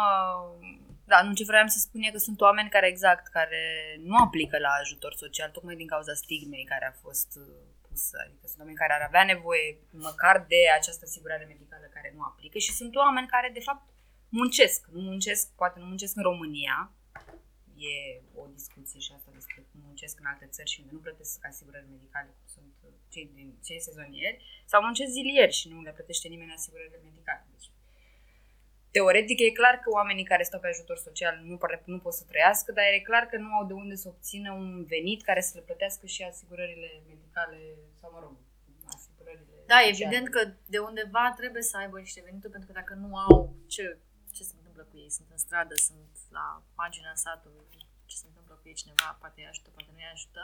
[1.06, 3.62] Da, nu ce vreau să spun e că sunt oameni care exact, care
[4.04, 7.44] nu aplică la ajutor social, tocmai din cauza stigmei care a fost uh,
[7.88, 8.18] pusă.
[8.26, 12.58] Adică sunt oameni care ar avea nevoie măcar de această asigurare medicală care nu aplică
[12.58, 13.84] și sunt oameni care, de fapt,
[14.30, 14.80] muncesc.
[14.96, 16.92] Nu muncesc, poate nu muncesc în România,
[17.92, 19.31] e o discuție și asta despre cum
[20.02, 23.50] muncesc în alte țări și unde nu plătesc asigurări medicale, cum sunt uh, cei, din,
[23.68, 24.38] cei sezonieri,
[24.72, 27.44] sau muncesc zilieri și nu le plătește nimeni asigurările medicale.
[27.54, 27.68] Deci,
[28.96, 32.24] teoretic e clar că oamenii care stau pe ajutor social nu, pare- nu pot să
[32.32, 35.52] trăiască, dar e clar că nu au de unde să obțină un venit care să
[35.56, 37.60] le plătească și asigurările medicale
[38.00, 38.34] sau, mă rog,
[38.96, 39.92] asigurările Da, sociale.
[39.94, 40.42] evident că
[40.74, 43.84] de undeva trebuie să aibă niște venituri, pentru că dacă nu au, ce,
[44.36, 45.12] ce se întâmplă cu ei?
[45.18, 47.66] Sunt în stradă, sunt la marginea satului,
[48.12, 50.41] ce se întâmplă cu ei cineva, poate îi ajută, poate nu îi ajută.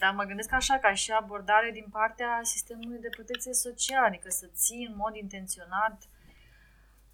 [0.00, 4.46] Dar mă gândesc așa, ca și abordare din partea sistemului de protecție socială, adică să
[4.62, 5.96] ții în mod intenționat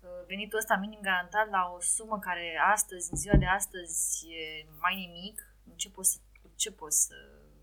[0.01, 4.67] uh, venitul ăsta minim garantat la o sumă care astăzi, în ziua de astăzi, e
[4.81, 5.37] mai nimic,
[5.71, 7.15] în ce poți să, cu ce poți să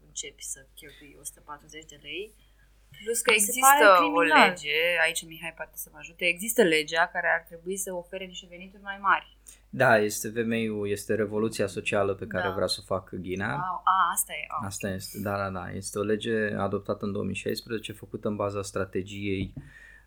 [0.08, 2.34] începi să cheltui 140 de lei,
[3.04, 4.50] Plus că Mi se există pare o criminal.
[4.50, 8.48] lege, aici Mihai poate să mă ajute, există legea care ar trebui să ofere niște
[8.50, 9.38] venituri mai mari.
[9.74, 12.54] Da, este VMI-ul, este revoluția socială pe care Da.
[12.54, 13.48] vrea să o facă Ghina.
[13.48, 14.46] Wow, a, asta e.
[14.48, 14.66] A.
[14.66, 15.72] Asta este, da, da, da.
[15.72, 19.54] Este o lege adoptată în 2016, făcută în baza strategiei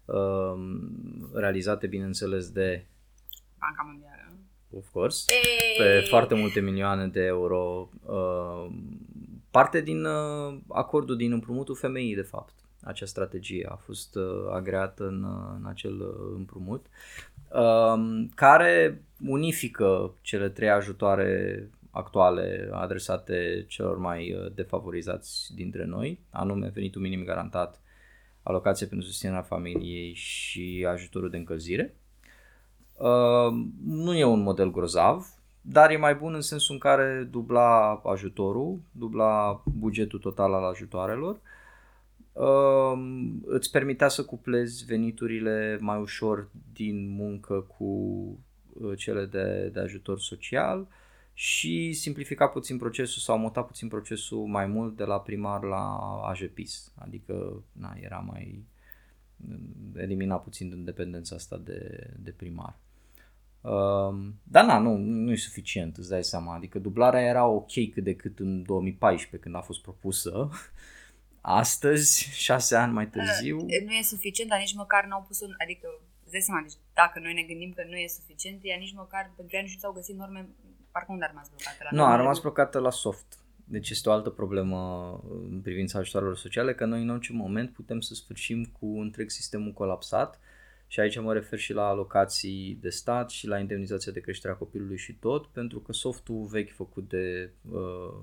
[0.04, 2.84] um, realizate, bineînțeles, de,
[3.58, 4.32] Banca Mondială.
[4.76, 7.88] of course, Ei, pe foarte multe milioane de euro.
[8.04, 8.66] Uh,
[9.50, 12.52] parte din uh, acordul din împrumutul femeii, de fapt.
[12.84, 16.86] Acea strategie a fost uh, agreată în, uh, în acel uh, împrumut,
[17.52, 26.70] um, care unifică cele trei ajutoare actuale adresate celor mai uh, defavorizați dintre noi, anume
[26.74, 27.80] venitul minim garantat,
[28.42, 31.94] alocație pentru susținerea familiei și ajutorul de încălzire.
[32.96, 33.52] Uh,
[33.84, 35.26] nu e un model grozav,
[35.60, 41.34] dar e mai bun în sensul în care dubla ajutorul, dubla bugetul total al ajutoarelor,
[41.34, 41.40] uh,
[43.44, 47.84] îți permitea să cuplezi veniturile mai ușor din muncă cu
[48.72, 50.88] uh, cele de, de ajutor social
[51.32, 56.92] și simplifica puțin procesul sau muta puțin procesul mai mult de la primar la AJPIS,
[56.94, 58.64] adică na, era mai
[59.96, 62.78] elimina puțin din dependența asta de, de primar.
[63.60, 66.54] Um, dar na, nu, nu e suficient, îți dai seama.
[66.54, 70.48] Adică dublarea era ok cât de cât în 2014 când a fost propusă.
[71.46, 75.54] Astăzi, șase ani mai târziu, Nu e suficient, dar nici măcar n-au pus un...
[75.62, 75.88] Adică,
[76.22, 79.32] îți dai seama, deci dacă noi ne gândim că nu e suficient, ea nici măcar
[79.36, 80.48] pentru ea nici nu s-au găsit norme,
[80.92, 81.78] parcă unde a rămas blocată?
[81.82, 83.38] La nu, a normele rămas nu- blocată la soft.
[83.64, 84.80] deci este o altă problemă
[85.50, 89.72] în privința ajutoarelor sociale, că noi în orice moment putem să sfârșim cu întreg sistemul
[89.72, 90.40] colapsat
[90.86, 94.56] și aici mă refer și la alocații de stat și la indemnizația de creștere a
[94.56, 98.20] copilului și tot, pentru că softul vechi făcut de uh,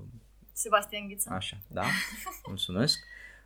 [0.52, 1.30] Sebastian Ghiță.
[1.32, 1.82] Așa, da,
[2.46, 2.98] mulțumesc.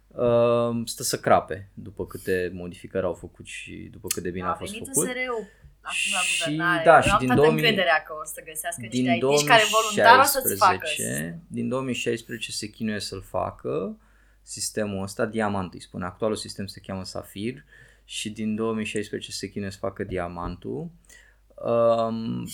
[0.08, 4.48] Uh, stă să crape după câte modificări au făcut și după cât de bine a,
[4.50, 5.08] a fost venit făcut.
[5.08, 5.48] în SRU
[5.80, 6.84] acum la Și, guvernare.
[6.84, 9.46] da, Eu și am din toată 2000 încrederea că o să găsească niște din IT
[9.46, 10.78] care voluntar o să-ți facă.
[10.78, 13.96] 2016, din 2016 se chinuie să-l facă
[14.42, 17.64] sistemul ăsta, Diamant îi spune, actualul sistem se cheamă Safir
[18.04, 20.90] și din 2016 se chinuie să facă Diamantul um,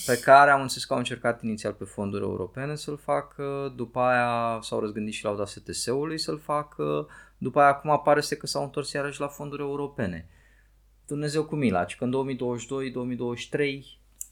[0.05, 4.59] pe care am înțeles că au încercat inițial pe fonduri europene să-l facă, după aia
[4.61, 8.63] s-au răzgândit și la dat STS-ului să-l facă, după aia acum apare să că s-au
[8.63, 10.27] întors iarăși la fonduri europene.
[11.07, 12.15] Dumnezeu cu mila, ci că în 2022-2023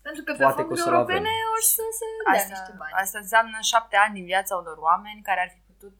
[0.07, 1.53] Pentru că pe Poate că o fonduri să-l europene avem.
[1.55, 2.93] o să se dea Asta, niște bani.
[3.03, 5.93] asta înseamnă șapte ani din viața unor oameni care ar fi putut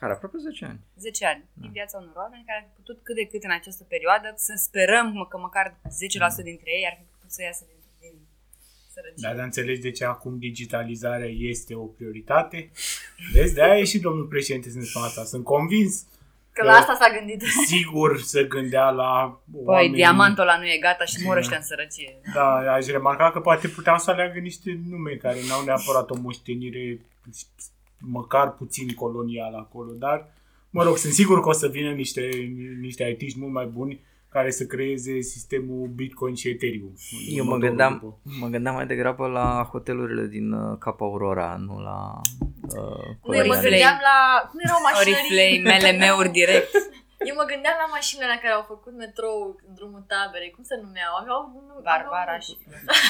[0.00, 0.80] care aproape 10 ani.
[0.96, 3.84] 10 ani din viața unor oameni care ar fi putut cât de cât în această
[3.94, 5.66] perioadă să sperăm mă, că măcar
[6.40, 7.77] 10% dintre ei ar fi putut să iasă din, din
[8.98, 9.28] sărăcie.
[9.28, 12.70] Da, dar înțelegi de ce acum digitalizarea este o prioritate?
[13.32, 15.24] Vezi, de-aia e și domnul președinte să ne spună asta.
[15.24, 16.04] Sunt convins.
[16.52, 17.42] Că la asta s-a gândit.
[17.66, 19.94] Sigur se gândea la Păi, oameni...
[19.94, 21.40] diamantul ăla nu e gata și mor Da.
[21.40, 22.20] ăștia în sărăcie.
[22.34, 27.00] Da, aș remarca că poate puteau să aleagă niște nume care n-au neapărat o moștenire
[27.98, 30.32] măcar puțin colonială acolo, dar
[30.70, 32.28] mă rog, sunt sigur că o să vină niște,
[32.80, 34.00] niște IT mult mai buni
[34.38, 36.94] care să creeze sistemul Bitcoin și Ethereum.
[37.38, 37.94] Eu mă gândeam,
[38.40, 41.98] mă gândeam mai degrabă la hotelurile din uh, Cap Aurora, nu la
[42.78, 43.68] uh, Nu, eu mă coloniale.
[43.68, 44.18] gândeam la...
[44.50, 45.14] Cum erau mașinării?
[45.14, 46.72] Oriflame, MLM-uri direct.
[47.28, 50.50] Eu mă gândeam la mașinile alea care au făcut metrou în drumul taberei.
[50.56, 51.12] Cum se numeau?
[51.20, 51.40] Aveau...
[51.68, 52.52] Nu, Barbara aveau- și...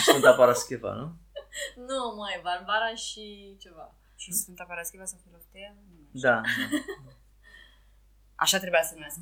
[0.06, 1.06] Sfânta Parascheva, nu?
[1.88, 3.24] Nu, măi, Barbara și
[3.64, 3.86] ceva.
[4.22, 5.68] Și Sfânta Paraschiva sau Filoftea?
[5.76, 5.96] Nu.
[6.26, 6.36] Da.
[8.44, 9.20] Așa trebuia să numească.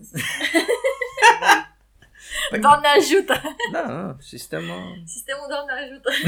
[2.51, 3.35] Păi- Doamne ajută!
[3.73, 5.03] Da, da, sistemul...
[5.07, 6.11] Sistemul Doamne ajută!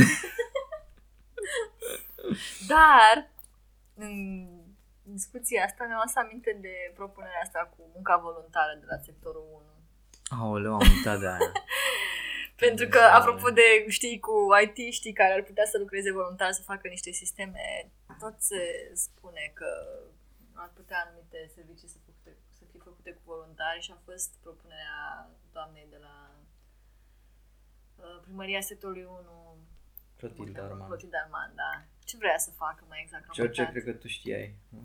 [2.72, 3.30] Dar,
[3.94, 4.12] în
[5.02, 9.44] discuția asta mi-am adus aminte de propunerea asta cu munca voluntară de la sectorul
[10.30, 10.40] 1.
[10.42, 11.52] Aoleu, am uitat de aia.
[12.64, 14.34] Pentru că, apropo de, știi, cu
[14.64, 19.50] IT, știi, care ar putea să lucreze voluntar, să facă niște sisteme, tot se spune
[19.54, 19.70] că
[20.52, 21.96] ar putea anumite servicii să,
[23.12, 26.16] făcute, să fie făcute cu voluntari și a fost propunerea doamnei de la
[27.96, 29.56] uh, primăria sectorului 1,
[30.18, 30.86] Clotilde Arman.
[30.86, 31.72] Clotilde Arman, da.
[32.04, 33.24] Ce vrea să facă mai exact?
[33.28, 33.72] Am George, uitat.
[33.72, 34.54] cred că tu știai.
[34.68, 34.80] nu?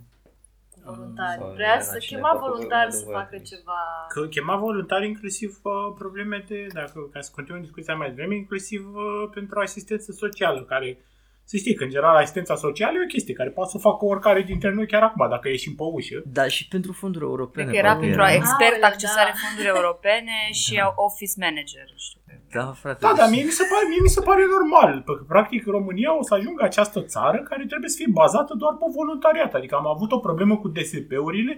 [0.70, 1.40] Cu voluntari.
[1.40, 3.42] Sau Vrea Elena, să cine chema parcă voluntari vorba să de facă voie.
[3.42, 3.80] ceva...
[4.08, 8.96] Că chema voluntari inclusiv uh, probleme de, dacă ca să continuăm discuția mai devreme, inclusiv
[8.96, 10.98] uh, pentru asistență socială, care
[11.44, 14.42] să știi că, în general, asistența socială e o chestie care poate să facă oricare
[14.42, 16.22] dintre noi chiar acum, dacă ieșim pe ușă.
[16.26, 17.66] Da, și pentru fonduri europene.
[17.66, 18.34] Cred că era parcă pentru era.
[18.34, 19.40] expert Aoleu, accesare da.
[19.44, 20.74] fonduri europene și
[21.08, 21.86] office manager.
[21.92, 22.20] nu Știu.
[22.58, 23.00] Da, frate.
[23.06, 26.18] Da, dar mie mi, se pare, mie mi se pare normal, pentru că practic România
[26.18, 29.54] o să ajungă această țară care trebuie să fie bazată doar pe voluntariat.
[29.54, 31.54] Adică am avut o problemă cu DSP-urile,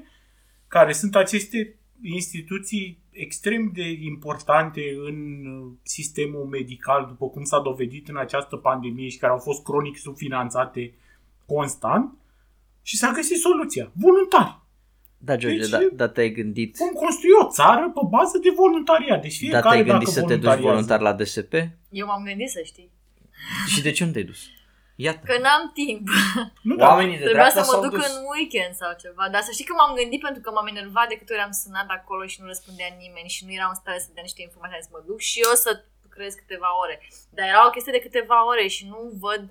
[0.67, 8.07] care sunt aceste instituții extrem de importante în uh, sistemul medical, după cum s-a dovedit
[8.07, 10.93] în această pandemie și care au fost cronic subfinanțate
[11.45, 12.13] constant,
[12.81, 13.91] și s-a găsit soluția.
[13.93, 14.59] Voluntari.
[15.17, 19.21] Da, George, Deci- da, da te-ai gândit, Vom construi o țară pe bază de voluntariat.
[19.21, 21.53] Deci da fiecare te-ai gândit dacă să te duci voluntariază- voluntar la DSP?
[21.89, 22.89] Eu m-am gândit să știi.
[23.67, 24.41] Și de ce nu te-ai dus?
[24.95, 25.21] Iată.
[25.29, 26.05] Că n-am timp.
[26.69, 28.07] Nu, dar Oamenii de Trebuia dreapta să mă s-au duc dus.
[28.07, 29.25] în weekend sau ceva.
[29.33, 31.89] Dar să știi că m-am gândit pentru că m-am enervat de câte ori am sunat
[31.97, 34.75] acolo și nu răspundea nimeni și nu eram în stare să dea niște informații.
[34.77, 35.71] Am zis, mă duc și eu să
[36.05, 36.95] lucrez câteva ore.
[37.35, 39.43] Dar era o chestie de câteva ore și nu văd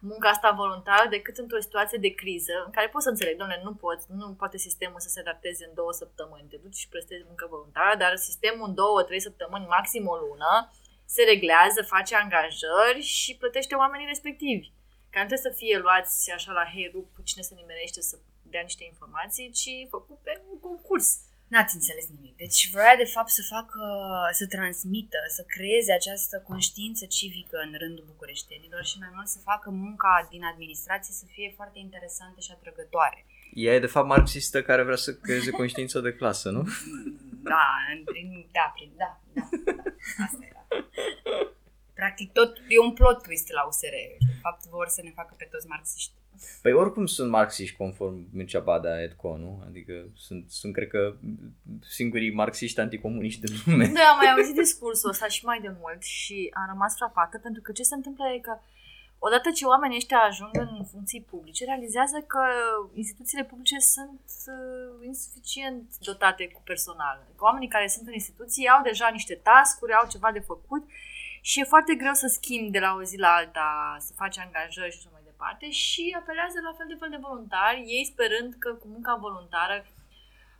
[0.00, 3.74] munca asta voluntară decât într-o situație de criză în care poți să înțeleg, domnule, nu
[3.74, 6.48] poți, nu poate sistemul să se adapteze în două săptămâni.
[6.50, 10.52] Te duci și prestezi muncă voluntară, dar sistemul în două, trei săptămâni, maxim o lună,
[11.04, 14.72] se reglează, face angajări și plătește oamenii respectivi.
[15.12, 18.16] Care nu trebuie să fie luați așa la hei, rup, cine se nimerește să
[18.52, 21.08] dea niște informații, ci făcut pe un concurs.
[21.52, 22.36] N-ați înțeles nimic.
[22.36, 23.80] Deci vrea de fapt să facă,
[24.32, 29.70] să transmită, să creeze această conștiință civică în rândul bucureștenilor și mai mult să facă
[29.70, 33.26] munca din administrație să fie foarte interesantă și atrăgătoare.
[33.54, 36.62] Ea e de fapt marxistă care vrea să creeze conștiință de clasă, nu?
[37.42, 39.82] Da, în- prin, da, prin, da, da, da,
[40.24, 40.66] asta era.
[41.94, 43.94] Practic tot e un plot twist la USR.
[44.40, 46.12] De fapt vor să ne facă pe toți marxiști.
[46.62, 49.62] Păi oricum sunt marxiști conform Mircea Badea Edco, nu?
[49.66, 49.94] Adică
[50.26, 51.16] sunt, sunt cred că
[51.96, 53.86] singurii marxiști anticomuniști de lume.
[53.86, 57.62] Da, am mai auzit discursul ăsta și mai de mult și am rămas frapată pentru
[57.62, 58.54] că ce se întâmplă e că
[59.18, 62.42] odată ce oamenii ăștia ajung în funcții publice, realizează că
[62.94, 67.16] instituțiile publice sunt uh, insuficient dotate cu personal.
[67.36, 70.84] Că oamenii care sunt în instituții au deja niște tascuri, au ceva de făcut
[71.40, 74.92] și e foarte greu să schimbi de la o zi la alta, să faci angajări
[74.92, 75.70] și așa mai departe.
[75.70, 79.86] Și apelează la fel de fel de voluntari, ei sperând că cu munca voluntară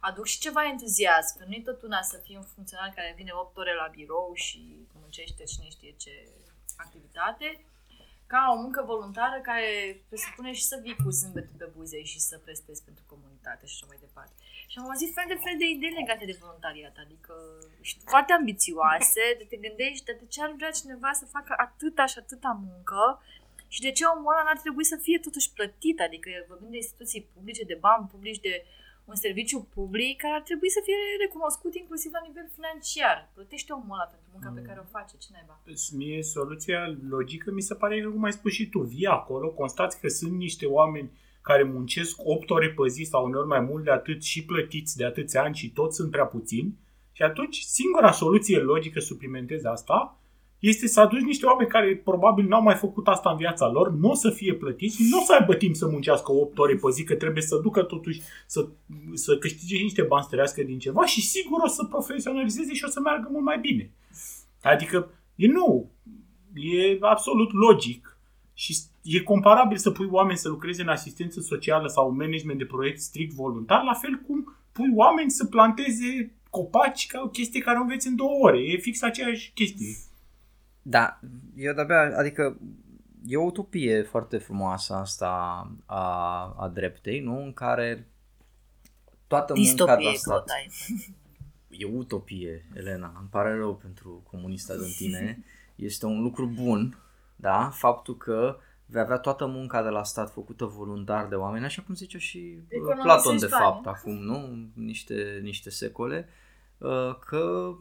[0.00, 3.32] aduc și ceva entuziasm, că nu e tot una să fii un funcționar care vine
[3.32, 4.60] 8 ore la birou și
[5.00, 6.28] muncește cine știe ce
[6.76, 7.64] activitate,
[8.32, 9.70] ca o muncă voluntară care
[10.08, 13.86] presupune și să vii cu zâmbetul pe buze și să prestezi pentru comunitate și așa
[13.88, 14.34] mai departe.
[14.70, 17.34] Și am auzit fel de fel de idei legate de voluntariat, adică
[17.88, 22.18] și foarte ambițioase, de te gândești de ce ar vrea cineva să facă atâta și
[22.18, 23.02] atâta muncă
[23.74, 27.28] și de ce omul ăla n-ar trebui să fie totuși plătit, adică vorbim de instituții
[27.34, 28.54] publice, de bani publici, de
[29.10, 33.16] un serviciu public care ar trebui să fie recunoscut inclusiv la nivel financiar.
[33.34, 34.56] Plătește omul ăla pentru munca mm.
[34.58, 35.54] pe care o face, ce naiba?
[36.00, 36.80] Mie soluția
[37.14, 40.34] logică mi se pare că, cum ai spus și tu, vii acolo, constați că sunt
[40.46, 41.10] niște oameni
[41.42, 45.04] care muncesc 8 ore pe zi sau uneori mai mult de atât și plătiți de
[45.04, 46.78] atâția ani și toți sunt prea puțini.
[47.12, 50.19] Și atunci singura soluție logică, suplimentez asta,
[50.60, 54.08] este să aduci niște oameni care probabil n-au mai făcut asta în viața lor, nu
[54.08, 57.04] o să fie plătiți, nu o să aibă timp să muncească 8 ore pe zi,
[57.04, 58.68] că trebuie să ducă totuși să,
[59.12, 63.00] să câștige niște bani să din ceva și sigur o să profesionalizeze și o să
[63.00, 63.90] meargă mult mai bine.
[64.62, 65.90] Adică e nou,
[66.54, 68.18] e absolut logic
[68.54, 73.00] și e comparabil să pui oameni să lucreze în asistență socială sau management de proiect
[73.00, 77.80] strict voluntar, la fel cum pui oameni să planteze copaci ca o chestie care o
[77.80, 78.58] înveți în două ore.
[78.58, 79.96] E fix aceeași chestie.
[80.82, 81.20] Da,
[81.56, 82.58] eu de-abia, adică
[83.26, 85.28] e o utopie foarte frumoasă asta
[85.86, 87.42] a, a dreptei, nu?
[87.42, 88.08] În care
[89.26, 90.50] toată Distopie munca de stat...
[91.68, 95.44] E utopie, Elena, îmi pare rău pentru comunista din tine.
[95.76, 96.98] Este un lucru bun,
[97.36, 97.70] da?
[97.72, 98.56] Faptul că
[98.86, 102.58] vei avea toată munca de la stat făcută voluntar de oameni, așa cum zicea și
[102.88, 104.68] uh, Platon de fapt acum, nu?
[104.74, 106.28] Niște, niște secole,
[106.78, 107.74] uh, că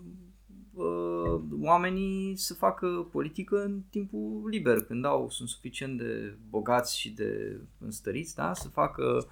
[0.79, 7.09] uh, oamenii să facă politică în timpul liber, când au, sunt suficient de bogați și
[7.09, 8.53] de înstăriți, da?
[8.53, 9.27] să facă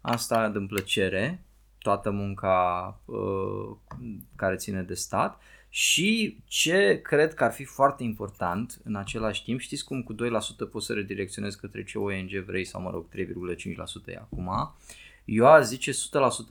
[0.00, 1.44] asta din plăcere,
[1.78, 3.76] toată munca uh,
[4.36, 9.60] care ține de stat și ce cred că ar fi foarte important în același timp,
[9.60, 10.16] știți cum cu 2%
[10.70, 14.74] poți să redirecționezi către ce ONG vrei sau mă rog 3,5% e acum,
[15.24, 15.94] eu aș zice 100%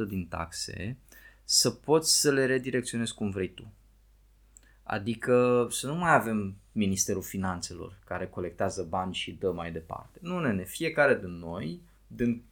[0.08, 0.98] din taxe
[1.44, 3.72] să poți să le redirecționezi cum vrei tu.
[4.84, 10.20] Adică să nu mai avem Ministerul Finanțelor care colectează bani și dă mai departe.
[10.22, 12.44] Nu, nene, fiecare din noi, din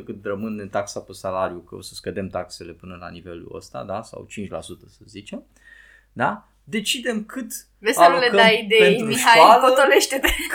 [0.00, 3.52] 2% cât rămân în taxa pe salariu, că o să scădem taxele până la nivelul
[3.54, 4.30] ăsta, da, sau 5%
[4.68, 5.44] să zicem,
[6.12, 6.46] da?
[6.64, 9.74] Decidem cât Veselule alocăm da idei, pentru Mihai, școală,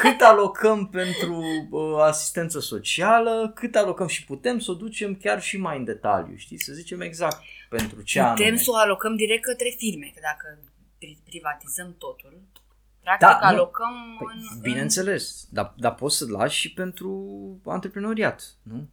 [0.01, 5.57] cât alocăm pentru uh, asistență socială, cât alocăm și putem să o ducem chiar și
[5.57, 6.59] mai în detaliu, știi?
[6.59, 8.61] Să zicem exact pentru ce Putem anume.
[8.61, 10.59] să o alocăm direct către firme, că dacă
[11.23, 12.41] privatizăm totul,
[13.03, 14.61] practic da, alocăm păi, în...
[14.61, 18.87] Bineînțeles, dar, dar poți să lași și pentru antreprenoriat, nu?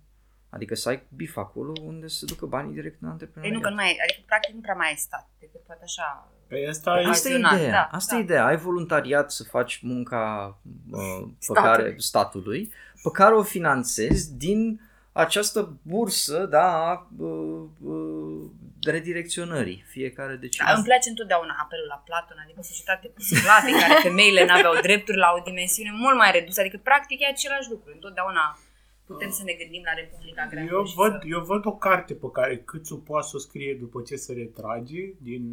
[0.51, 3.55] Adică să ai bif acolo unde se ducă banii direct în antreprenoriat.
[3.55, 6.29] Ei, nu, că nu mai, adică practic nu prea mai ai stat, decât poate așa...
[6.49, 8.21] Păi asta, păi asta e ideea, da, asta da.
[8.21, 8.47] e ideea.
[8.47, 10.57] Ai voluntariat să faci munca
[10.91, 14.81] uh, pe care, statului, pe care o finanțezi din
[15.13, 18.51] această bursă da, a uh, uh,
[18.91, 19.85] redirecționării.
[19.87, 20.65] Fiecare decizie.
[20.67, 24.45] Da, îmi place întotdeauna apelul la Platon, adică o societate cu sclave în care femeile
[24.45, 27.91] nu aveau drepturi la o dimensiune mult mai redusă, adică practic e același lucru.
[27.93, 28.59] Întotdeauna
[29.07, 30.75] putem să ne gândim la Republica Greacă.
[30.75, 31.27] Eu văd, să...
[31.35, 35.03] eu văd o carte pe care Câțu poate să o scrie după ce se retrage
[35.19, 35.45] din,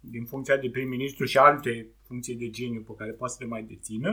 [0.00, 3.62] din funcția de prim-ministru și alte funcții de geniu pe care poate să le mai
[3.62, 4.10] dețină,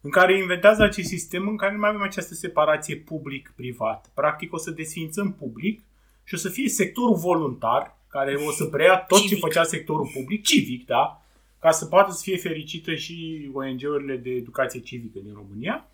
[0.00, 4.10] în care inventează acest sistem în care nu mai avem această separație public-privat.
[4.14, 5.82] Practic o să desfințăm public
[6.28, 9.34] și o să fie sectorul voluntar, care o să preia tot civic.
[9.34, 11.22] ce făcea sectorul public, civic, da?
[11.60, 15.88] Ca să poată să fie fericită și ONG-urile de educație civică din România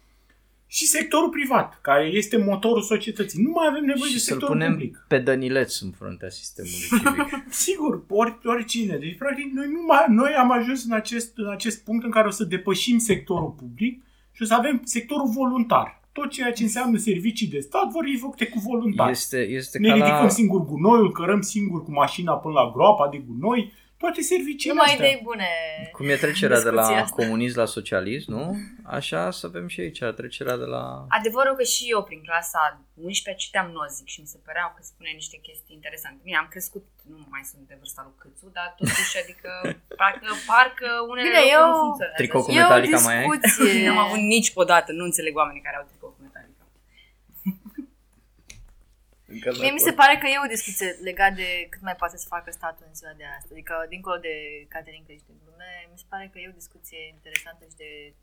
[0.67, 3.43] și sectorul privat, care este motorul societății.
[3.43, 5.05] Nu mai avem nevoie și de sectorul punem public.
[5.09, 7.45] pe Dănileț în fruntea sistemului civic.
[7.49, 8.97] Sigur, ori, oricine.
[8.97, 12.27] Deci, practic, noi, nu mai, noi am ajuns în acest, în acest punct în care
[12.27, 16.03] o să depășim sectorul public și o să avem sectorul voluntar.
[16.19, 19.11] Tot ceea ce înseamnă servicii de stat vor fi făcute cu voluntari.
[19.11, 20.29] Este, este ne ridicăm la...
[20.29, 25.07] singur gunoiul, cărăm singur cu mașina până la groapa de gunoi, poate servicii Numai astea.
[25.07, 25.49] idei bune.
[25.93, 27.17] Cum e trecerea de la Discuția asta.
[27.23, 28.45] comunism la socialism, nu?
[28.99, 30.83] Așa să avem și aici trecerea de la...
[31.19, 32.63] Adevărul că și eu prin clasa
[32.95, 36.19] 11 citeam Nozick și mi se păreau că spune niște chestii interesante.
[36.27, 39.51] Bine, am crescut, nu mai sunt de vârsta lui Câțu, dar totuși, adică,
[40.01, 42.19] parcă, parcă unele Bine, lucruri eu- nu funcționează.
[42.21, 43.27] Tricou cu E o Metallica mai ai?
[43.45, 43.83] discuție.
[43.87, 46.63] Nu am avut niciodată, nu înțeleg oamenii care au tricou cu Metallica.
[49.61, 52.51] Mie mi se pare că e o discuție legat de cât mai poate să facă
[52.51, 53.53] statul în ziua de astăzi.
[53.53, 54.35] Adică, dincolo de
[54.69, 58.15] Caterin Crește glume, mi se pare că e o discuție interesantă și de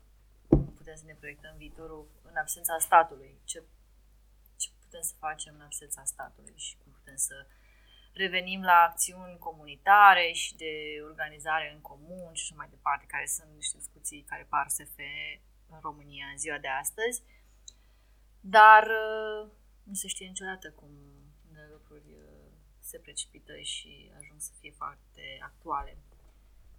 [0.48, 3.32] cum putem să ne proiectăm viitorul în absența statului.
[3.44, 3.58] Ce,
[4.56, 7.46] ce putem să facem în absența statului și cum putem să
[8.12, 10.72] revenim la acțiuni comunitare și de
[11.10, 14.96] organizare în comun și așa mai departe, care sunt niște discuții care par SF
[15.72, 17.22] în România în ziua de astăzi.
[18.40, 19.50] Dar uh,
[19.82, 20.90] nu se știe niciodată cum
[21.50, 22.42] unele lucruri uh,
[22.80, 25.96] se precipită și ajung să fie foarte actuale.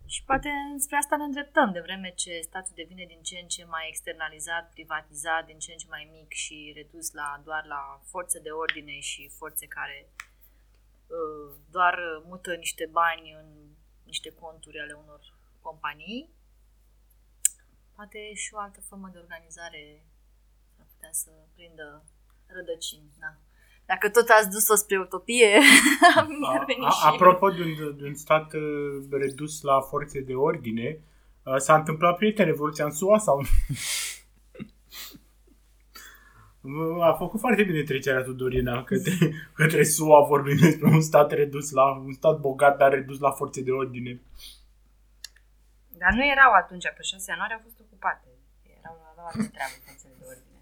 [0.05, 3.63] Și poate spre asta ne îndreptăm, de vreme ce statul devine din ce în ce
[3.63, 8.39] mai externalizat, privatizat, din ce în ce mai mic și redus la doar la forțe
[8.39, 10.09] de ordine și forțe care
[11.07, 16.29] uh, doar mută niște bani în niște conturi ale unor companii.
[17.95, 20.05] Poate și o altă formă de organizare
[20.79, 22.03] ar putea să prindă
[22.55, 23.11] rădăcini.
[23.19, 23.35] Da.
[23.85, 25.59] Dacă tot ați dus-o spre utopie,
[26.39, 28.61] mi-ar A, veni a, și apropo de un, de un stat uh,
[29.11, 30.99] redus la forțe de ordine,
[31.43, 33.47] uh, s-a întâmplat prieten Revoluția în SUA sau nu?
[37.01, 39.11] A făcut foarte bine trecerea Tudorina către,
[39.59, 43.61] către SUA, vorbim despre un stat redus la un stat bogat, dar redus la forțe
[43.61, 44.21] de ordine.
[45.97, 48.27] Dar nu erau atunci, pe 6 ianuarie au fost ocupate.
[48.79, 50.52] Erau la altă treabă forțele de ordine.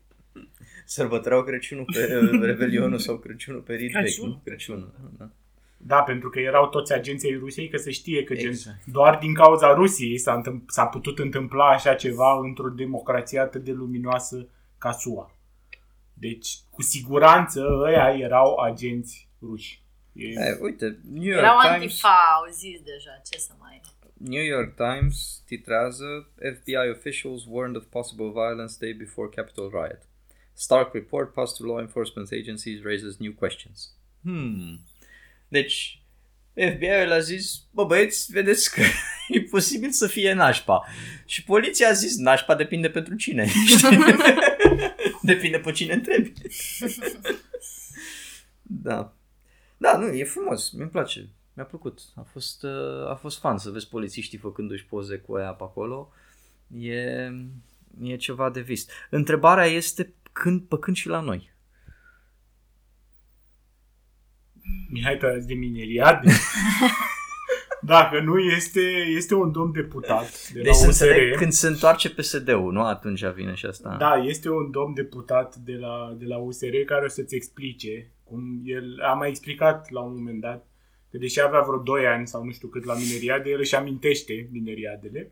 [0.91, 2.05] Sărbătoreau Crăciunul pe
[2.45, 4.27] Revelionul sau Crăciunul pe Rit Vechi, Crăciun.
[4.29, 4.41] nu?
[4.43, 5.29] Crăciunul, da.
[5.77, 8.77] Da, pentru că erau toți agenții ai Rusiei, că se știe că Exact.
[8.83, 13.63] gen, doar din cauza Rusiei s-a, întâmpl- s-a putut întâmpla așa ceva într-o democrație atât
[13.63, 15.35] de luminoasă ca SUA.
[16.13, 19.83] Deci, cu siguranță, ăia erau agenți ruși.
[20.13, 23.81] E, E, uite, New York erau Times, antifa auziți deja, ce să mai...
[24.13, 30.01] New York Times titrează FBI officials warned of possible violence day before Capitol riot.
[30.53, 33.95] Stark report passed to law enforcement agencies raises new questions.
[34.23, 34.79] Hmm.
[35.47, 36.01] Deci,
[36.53, 38.81] FBI-ul a zis, bă băieți, vedeți că
[39.35, 40.85] e posibil să fie nașpa.
[41.25, 43.47] Și poliția a zis, nașpa depinde pentru cine.
[43.47, 43.97] știi?
[45.21, 46.33] depinde pe cine întrebi.
[48.61, 49.13] da.
[49.77, 51.29] Da, nu, e frumos, mi-mi place.
[51.53, 51.99] Mi-a plăcut.
[52.15, 56.11] A fost, uh, a fost fan să vezi polițiștii făcându-și poze cu aia pe acolo.
[56.79, 57.31] E,
[58.01, 58.85] e ceva de vis.
[59.09, 61.53] Întrebarea este când, pe când și la noi.
[64.91, 66.23] Mihai, tu azi de mineriat?
[67.81, 68.81] Dacă nu, este,
[69.15, 71.37] este un domn deputat de Deci la să înțeleg USR.
[71.37, 72.81] când se întoarce PSD-ul, nu?
[72.83, 73.95] Atunci vine și asta.
[73.99, 78.61] Da, este un domn deputat de la, de la USR care o să-ți explice cum
[78.65, 80.67] el a mai explicat la un moment dat
[81.11, 84.49] că deși avea vreo 2 ani sau nu știu cât la mineriade, el își amintește
[84.51, 85.31] mineriadele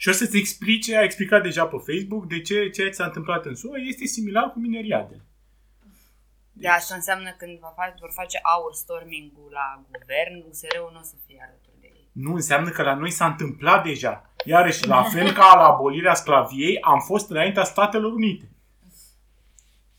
[0.00, 3.44] și o să-ți explice, a explicat deja pe Facebook de ce ceea ce s-a întâmplat
[3.44, 5.24] în SUA este similar cu mineriadele.
[6.52, 11.02] De asta înseamnă când va face, vor face aur storming-ul la guvern, USR-ul nu o
[11.02, 12.08] să fie alături de ei.
[12.12, 14.30] Nu înseamnă că la noi s-a întâmplat deja.
[14.44, 18.48] Iarăși, la fel ca la abolirea sclaviei, am fost înaintea Statelor Unite.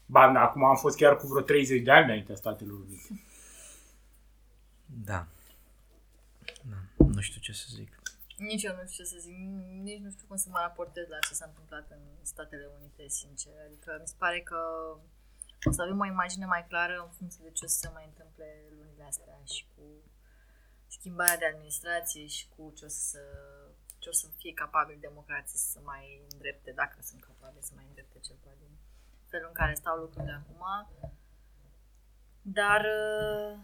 [0.06, 3.24] Ba, acum am fost chiar cu vreo 30 de ani înaintea Statelor Unite.
[4.86, 5.28] Da.
[6.62, 7.06] da.
[7.06, 7.99] Nu știu ce să zic.
[8.40, 9.36] Nici eu nu știu ce să zic,
[9.88, 13.54] nici nu știu cum să mă raportez la ce s-a întâmplat în Statele Unite, sincer.
[13.66, 14.60] Adică mi se pare că
[15.64, 18.06] o să avem o imagine mai clară în funcție de ce o să se mai
[18.06, 19.84] întâmple lunile astea și cu
[20.88, 23.22] schimbarea de administrație și cu ce o să,
[23.98, 28.20] ce o să fie capabili democrații să mai îndrepte, dacă sunt capabili să mai îndrepte
[28.20, 28.72] ceva din
[29.28, 30.64] felul în care stau lucrurile acum.
[32.42, 33.58] Dar uh,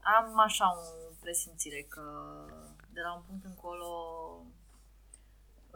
[0.00, 2.04] am așa o presimțire că
[2.96, 3.90] de la un punct încolo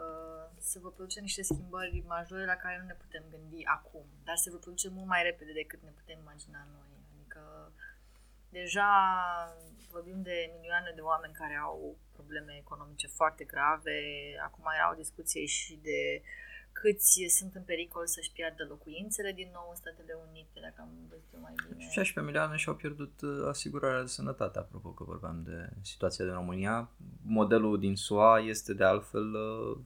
[0.03, 4.37] uh, se vor produce niște schimbări majore la care nu ne putem gândi acum, dar
[4.37, 6.93] se vor produce mult mai repede decât ne putem imagina noi.
[7.13, 7.73] Adică
[8.59, 8.91] deja
[9.91, 13.99] vorbim de milioane de oameni care au probleme economice foarte grave.
[14.43, 16.23] Acum era o discuție și de
[16.81, 21.29] câți sunt în pericol să-și piardă locuințele din nou în Statele Unite, dacă am văzut
[21.35, 21.91] eu mai bine.
[21.91, 26.91] 16 milioane și-au pierdut uh, asigurarea de sănătate, apropo că vorbeam de situația din România.
[27.23, 29.79] Modelul din SUA este de altfel uh,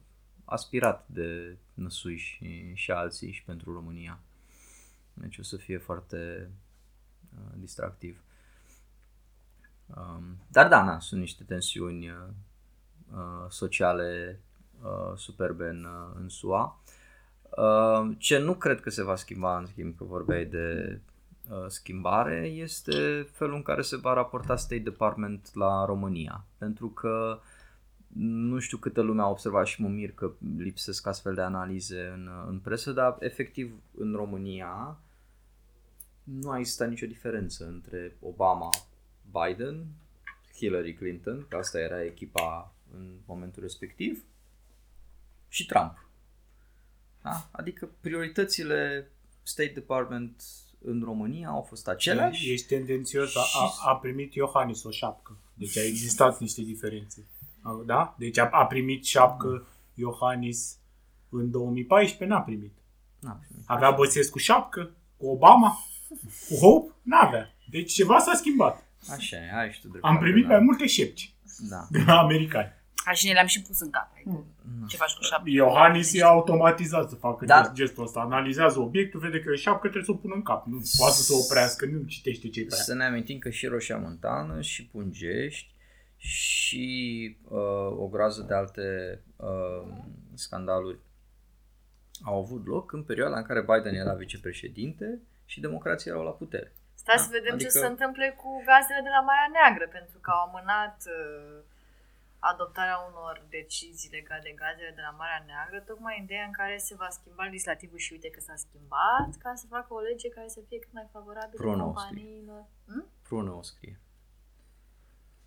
[0.45, 4.19] aspirat de năsui și, și alții și pentru România.
[5.13, 6.51] Deci o să fie foarte
[7.35, 8.19] uh, distractiv.
[9.85, 12.15] Um, dar da, na, sunt niște tensiuni uh,
[13.13, 14.44] uh, sociale uh,
[15.15, 16.79] superbe în, uh, în SUA.
[17.57, 20.99] Uh, ce nu cred că se va schimba, în schimb, că vorbeai de
[21.49, 26.45] uh, schimbare, este felul în care se va raporta State Department la România.
[26.57, 27.39] Pentru că
[28.17, 32.29] nu știu câtă lume a observat și mă mir că lipsesc astfel de analize în,
[32.47, 34.97] în presă, dar efectiv în România
[36.23, 38.69] nu a existat nicio diferență între Obama,
[39.31, 39.85] Biden,
[40.55, 44.23] Hillary Clinton, că asta era echipa în momentul respectiv,
[45.55, 46.07] și Trump.
[47.21, 47.49] Da?
[47.51, 49.11] Adică prioritățile
[49.43, 50.43] State Department
[50.81, 52.51] în România au fost aceleași.
[52.51, 53.41] Ești tendențios, a,
[53.83, 55.37] a, a primit Iohannis o șapcă.
[55.53, 57.25] Deci a existat niște diferențe.
[57.61, 58.15] A- Da?
[58.17, 60.77] Deci a, a primit șapcă Iohannis
[61.29, 62.73] în 2014, n-a primit.
[63.19, 63.63] N-a primit.
[63.67, 65.77] Avea Băsescu șapcă cu Obama,
[66.49, 67.55] cu Hope, n-avea.
[67.69, 68.83] Deci ceva s-a schimbat.
[69.09, 70.13] Așa e, ai și tu dreptate.
[70.13, 70.49] Am primit da.
[70.49, 71.33] mai multe șepci
[71.69, 71.87] Da.
[71.89, 72.71] de la americani.
[73.05, 74.09] Așa și ne le-am și pus în cap.
[74.13, 74.29] Adică,
[74.79, 74.87] Mm.
[74.87, 75.49] Ce faci cu șapte?
[75.49, 77.61] Iohannis e automatizat să facă Da.
[77.61, 77.71] da.
[77.73, 78.19] gestul ăsta.
[78.19, 80.65] Analizează obiectul, vede că e șapcă, trebuie să o pună în cap.
[80.65, 82.77] Nu poate să se oprească, nu citește ce vrea.
[82.77, 85.73] Să ne amintim că și Roșia Montană, și Pungești,
[86.17, 86.85] și
[87.47, 88.85] uh, o groază de alte
[89.35, 89.87] uh,
[90.33, 90.99] scandaluri
[92.23, 96.73] au avut loc în perioada în care Biden era vicepreședinte și democrații erau la putere.
[96.93, 100.17] Stai Da, să vedem adică- ce se întâmplă cu gazele de la Marea Neagră, pentru
[100.23, 101.57] că au amânat uh,
[102.51, 106.77] adoptarea unor decizii legate de gazele de la Marea Neagră, tocmai în ideea în care
[106.87, 110.47] se va schimba legislativul și uite că s-a schimbat, ca să facă o lege care
[110.55, 112.63] să fie cât mai favorabilă Prună o companiilor.
[112.87, 113.05] Hm?
[113.27, 113.95] Prună o scrie.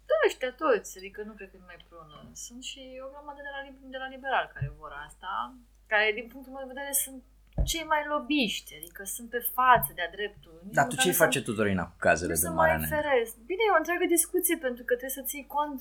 [0.08, 2.16] Da, ăștia toți, adică nu cred că numai prună.
[2.46, 5.32] Sunt și o grămadă de la, lib- de la liberal care vor asta,
[5.86, 7.22] care din punctul meu de vedere sunt
[7.70, 10.56] cei mai lobiști, adică sunt pe față de-a dreptul.
[10.64, 12.88] Nici Dar tu măcar ce nu face Tudorina cu cazele nu de să Marea mai
[12.88, 13.08] Neagră?
[13.08, 13.28] ferez.
[13.50, 15.78] Bine, e o întreagă discuție pentru că trebuie să ții cont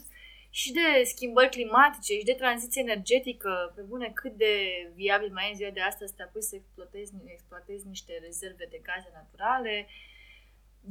[0.61, 4.53] și de schimbări climatice și de tranziție energetică, pe bune cât de
[4.95, 8.65] viabil mai e în ziua de astăzi să te apuci să exploatezi, exploatezi niște rezerve
[8.73, 9.75] de gaze naturale.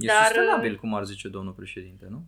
[0.04, 2.20] E dar, sustenabil, cum ar zice domnul președinte, nu?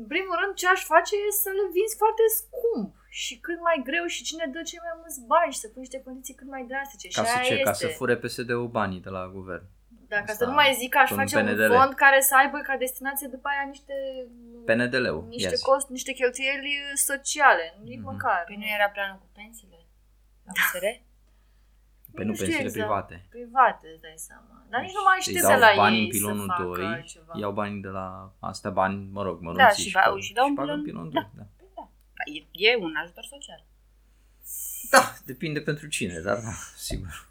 [0.00, 3.78] în primul rând, ce aș face e să le vinzi foarte scump și cât mai
[3.88, 6.64] greu și cine dă cei mai mulți bani și să pui niște condiții cât mai
[6.70, 7.06] drastice.
[7.08, 7.52] Ca și să aia ce?
[7.52, 7.68] este.
[7.70, 9.66] Ca să fure PSD-ul banii de la guvern.
[10.08, 11.72] Da, ca să Asta, nu mai zic că aș cu un face un PNDL.
[11.74, 13.94] fond care să aibă ca destinație după aia niște
[14.66, 15.62] PNDL-ul, niște yes.
[15.62, 18.08] cost, niște cheltuieli sociale, nici Mhm.
[18.10, 18.42] măcar.
[18.46, 19.78] Păi nu era planul cu pensiile?
[20.46, 20.86] La USR?
[22.14, 22.72] Păi nu, știu pensiile exact.
[22.86, 23.14] private.
[23.36, 24.52] Private, îți dai seama.
[24.70, 26.62] Dar nici nu mai Îi știu dau de la bani ei în pilonul să facă
[26.62, 27.32] 2, altceva.
[27.42, 28.06] iau banii de la
[28.50, 31.26] astea bani, mă rog, mărunții și ba- și dau în bagă în pilon- pilonul 2.
[31.36, 31.44] Da.
[32.36, 33.62] E, e un ajutor social.
[34.90, 37.28] da, depinde pentru cine, dar da, sigur.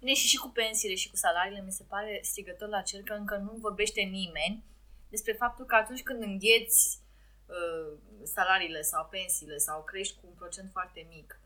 [0.00, 3.12] Bine, și și cu pensiile și cu salariile mi se pare strigător la cer că
[3.12, 4.64] încă nu vorbește nimeni
[5.08, 6.98] despre faptul că atunci când îngheți
[7.46, 11.40] uh, salariile sau pensiile sau crești cu un procent foarte mic,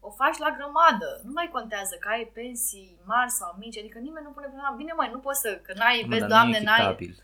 [0.00, 1.20] o faci la grămadă.
[1.24, 4.74] Nu mai contează că ai pensii mari sau mici, adică nimeni nu pune problema.
[4.76, 7.14] Bine, mai nu poți să, că n-ai, Mă, vezi, dar doamne, nu e n-ai, echitabil.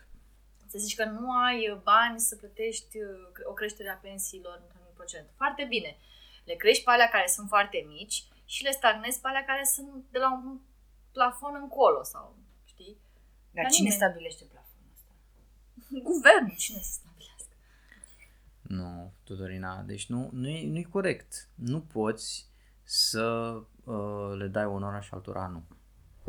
[0.67, 4.75] să zici că nu ai uh, bani să plătești uh, o creștere a pensiilor într-un
[4.79, 5.27] anumit procent.
[5.37, 5.97] Foarte bine.
[6.43, 10.05] Le crești pe alea care sunt foarte mici și le stagnezi pe alea care sunt
[10.11, 10.59] de la un
[11.11, 12.97] plafon încolo sau, știi?
[13.51, 14.01] Dar Dar cine nimeni.
[14.01, 15.11] stabilește plafonul ăsta?
[16.11, 17.53] Guvernul, cine să stabilească?
[18.61, 21.49] Nu, Tudorina, deci nu, nu, e, nu e corect.
[21.55, 22.45] Nu poți
[22.83, 23.25] să
[23.83, 25.63] uh, le dai onora și altora nu.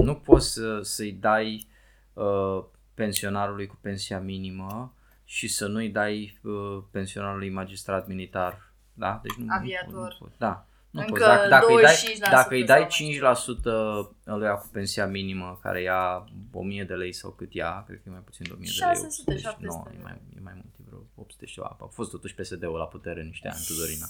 [0.04, 1.66] Nu poți să, să-i dai
[2.12, 2.64] uh,
[2.94, 4.94] pensionarului cu pensia minimă
[5.24, 8.72] și să nu-i dai uh, pensionarului magistrat militar.
[8.94, 9.20] Da?
[9.22, 9.92] Deci nu, Aviator.
[9.92, 10.38] Nu, nu poți.
[10.38, 10.66] Da.
[10.96, 11.24] Nu Încă poți.
[11.24, 15.82] Dacă, dacă, îi dai, 25% dacă îi dai sau 5% ăluia cu pensia minimă care
[15.82, 18.84] ia 1000 de lei sau cât ia, cred că e mai puțin de 1000 de
[18.84, 18.94] lei.
[18.94, 21.76] 600, 800, 700 nu, e mai, e mai mult, e vreo 800 și ceva.
[21.80, 24.06] A fost totuși PSD-ul la putere în niște ani, Tudorina.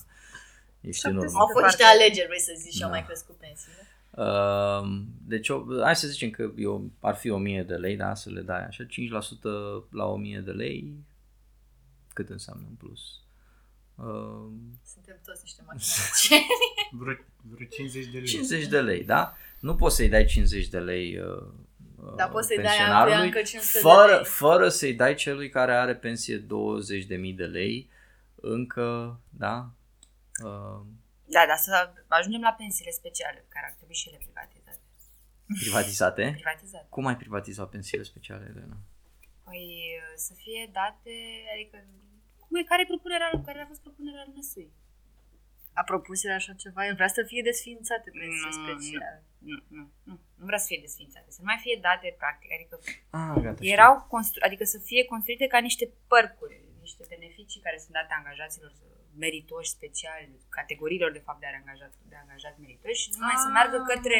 [0.80, 1.26] Ești în 700.
[1.26, 1.38] urmă.
[1.40, 2.02] Au fost niște Departe.
[2.02, 2.94] alegeri, vrei să zici, și au Da.
[2.96, 3.80] mai crescut pensiile.
[4.10, 4.82] Uh,
[5.32, 8.40] deci, o, hai să zicem că eu, ar fi 1000 de lei, da, să le
[8.40, 8.88] dai așa, 5%
[9.90, 10.94] la 1000 de lei,
[12.12, 13.00] cât înseamnă în plus?
[13.96, 14.52] Uh,
[14.92, 16.28] Suntem toți niște matematici.
[16.90, 17.14] Vreo,
[17.50, 18.26] vreo 50 de lei.
[18.26, 19.36] 50 de lei, da?
[19.60, 21.42] Nu poți să-i dai 50 de lei uh,
[22.04, 24.24] uh, Dar poți să-i dai pensionarului altuia încă 500 de fără, lei.
[24.24, 27.90] fără să-i dai celui care are pensie 20.000 de lei
[28.34, 29.70] încă, da?
[30.44, 30.80] Uh,
[31.24, 34.80] Da, dar să ajungem la pensiile speciale, care ar trebui și ele privatizate.
[35.58, 36.30] privatizate?
[36.40, 36.86] Privatizate.
[36.88, 38.76] Cum ai privatizat pensiile speciale, Elena?
[39.44, 39.66] Păi
[40.16, 41.14] să fie date,
[41.54, 41.84] adică
[42.46, 44.68] cum e, care e propunerea, care a fost propunerea lui Năsui?
[45.80, 46.86] A propus el așa ceva?
[46.86, 49.24] El vrea să fie desființate pensiile Nu, speciale.
[49.38, 52.50] Nu, nu, nu, nu nu vrea să fie desfințate, să nu mai fie date practic,
[52.56, 52.74] adică
[53.20, 53.72] Ah, gata, știu.
[53.76, 58.70] erau constru- adică să fie construite ca niște părcuri, niște beneficii care sunt date angajaților
[59.24, 64.16] meritoși speciali, categoriilor de fapt de angajat, de angajat meritoși și numai să meargă către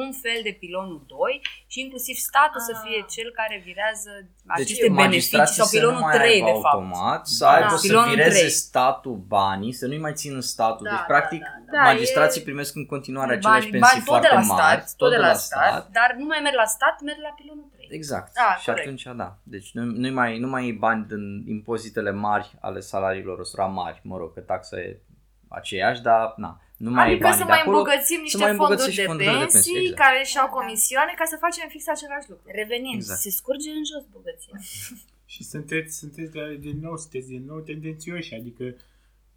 [0.00, 1.40] un fel de pilonul 2
[1.72, 2.80] și inclusiv statul să Ah.
[2.84, 6.50] fie cel care virează Deci aceste beneficii magistrații sau să nu pilonul mai 3 aibă
[6.52, 6.74] de fapt.
[6.74, 7.50] automat, să Da.
[7.56, 8.58] aibă să Pilonul vireze trei.
[8.66, 10.84] statul banii, să nu-i mai țină statul.
[10.86, 11.82] Da, deci, da, practic, da, da.
[11.90, 14.80] magistrații Da, e- primesc în continuare Bani- aceleași bani pensii tot foarte de la mari,
[14.86, 17.77] stat, tot de la stat, dar nu mai merg la stat, merg la pilonul 3.
[17.90, 18.32] Exact.
[18.34, 18.86] Da, și corect.
[18.86, 19.38] atunci, da.
[19.42, 24.00] Deci nu, nu mai, nu mai e bani din impozitele mari ale salariilor ăstora mari.
[24.04, 25.00] Mă rog, că taxa e
[25.48, 27.76] aceeași, dar na, nu mai e Adică bani să de mai acolo.
[27.76, 30.00] îmbogățim niște mai îmbogățim fonduri și de fondurile de pensii, pensii, exact.
[30.02, 30.52] care și-au Da.
[30.58, 32.46] comisioane ca să facem fix același lucru.
[32.60, 33.20] Revenind, Exact.
[33.20, 34.54] se scurge în jos bogăția.
[35.32, 38.64] Și sunteți, sunteți de, din nou, sunteți din nou tendențioși, adică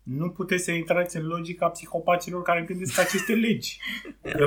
[0.04, 3.80] nu puteți să intrați în logica psihopaților care gândesc aceste legi.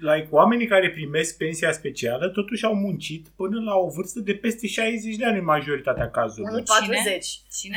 [0.00, 4.34] Că, like, oamenii care primesc pensia specială totuși au muncit până la o vârstă de
[4.34, 6.50] peste 60 de ani în majoritatea cazurilor.
[6.50, 6.96] Unul Cine?
[7.02, 7.40] 40.
[7.60, 7.76] Cine?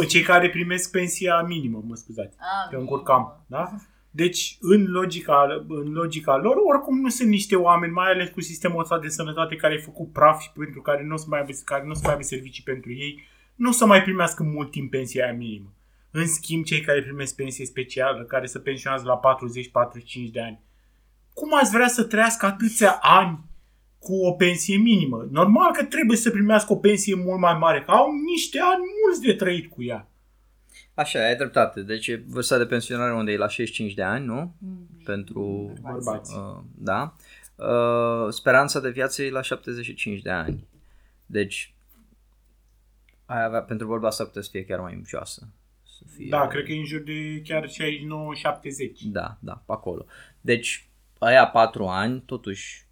[0.00, 3.70] Uh, Cei care primesc pensia minimă, mă scuzați, Ah, că încurcam, da?
[4.10, 8.80] Deci, în logica, în logica lor, oricum nu sunt niște oameni, mai ales cu sistemul
[8.80, 11.52] ăsta de sănătate care e făcut praf și pentru care nu o să mai aibă,
[11.64, 14.70] care nu o să mai aibă servicii pentru ei, nu o să mai primească mult
[14.70, 15.74] timp pensia aia minimă.
[16.10, 19.20] În schimb, cei care primesc pensie specială, care se pensionează la
[20.28, 20.60] 40-45 de ani,
[21.34, 23.44] cum ați vrea să trăiască atâția ani
[23.98, 25.28] cu o pensie minimă?
[25.30, 29.20] Normal că trebuie să primească o pensie mult mai mare, că au niște ani mulți
[29.20, 30.08] de trăit cu ea.
[30.94, 31.82] Așa, ai dreptate.
[31.82, 34.54] Deci e vârsta de pensionare unde e la 65 de ani, nu?
[35.04, 36.36] Pentru Bărbați.
[36.36, 37.14] Uh, da.
[37.56, 40.66] Uh, speranța de viață e la 75 de ani.
[41.26, 41.74] Deci,
[43.26, 45.48] ai avea, pentru vorba asta putea să fie chiar mai joasă.
[45.82, 47.70] Să fie, Da, cred că e în jur de chiar 69-70.
[49.04, 50.06] Da, da, pe acolo.
[50.40, 50.88] Deci,
[51.24, 52.84] aia patru ani, totuși,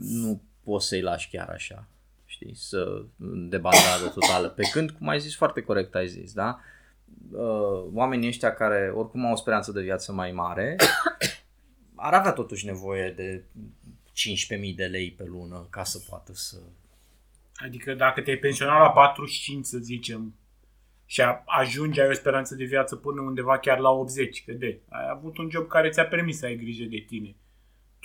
[0.00, 1.88] nu poți să-i lași chiar așa,
[2.24, 3.04] știi, să
[3.48, 4.48] de bandadă totală.
[4.48, 6.60] Pe când, cum ai zis, foarte corect ai zis, da?
[7.32, 10.76] Uh, oamenii ăștia care oricum au o speranță de viață mai mare,
[11.94, 13.44] ar avea totuși nevoie de
[14.70, 16.56] 15.000 de lei pe lună ca să poată să...
[17.54, 20.34] Adică dacă te-ai pensionat la 45, să zicem,
[21.06, 24.78] și a- ajungi, ai o speranță de viață până undeva chiar la 80, că de,
[24.88, 27.34] ai avut un job care ți-a permis să ai grijă de tine.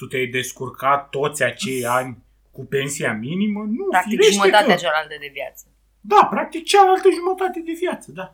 [0.02, 2.12] Tu te-ai descurcat toți acei ani
[2.52, 3.62] cu pensia minimă?
[3.78, 4.82] Nu, Practic firește jumătatea că...
[4.82, 5.64] cealaltă de viață.
[6.12, 8.28] Da, practic cealaltă jumătate de viață, da.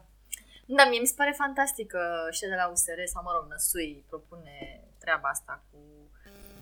[0.66, 4.04] Da, mie mi se pare fantastic că ăștia de la USR sau, mă rog, Năsui
[4.12, 4.56] propune
[5.04, 5.78] treaba asta cu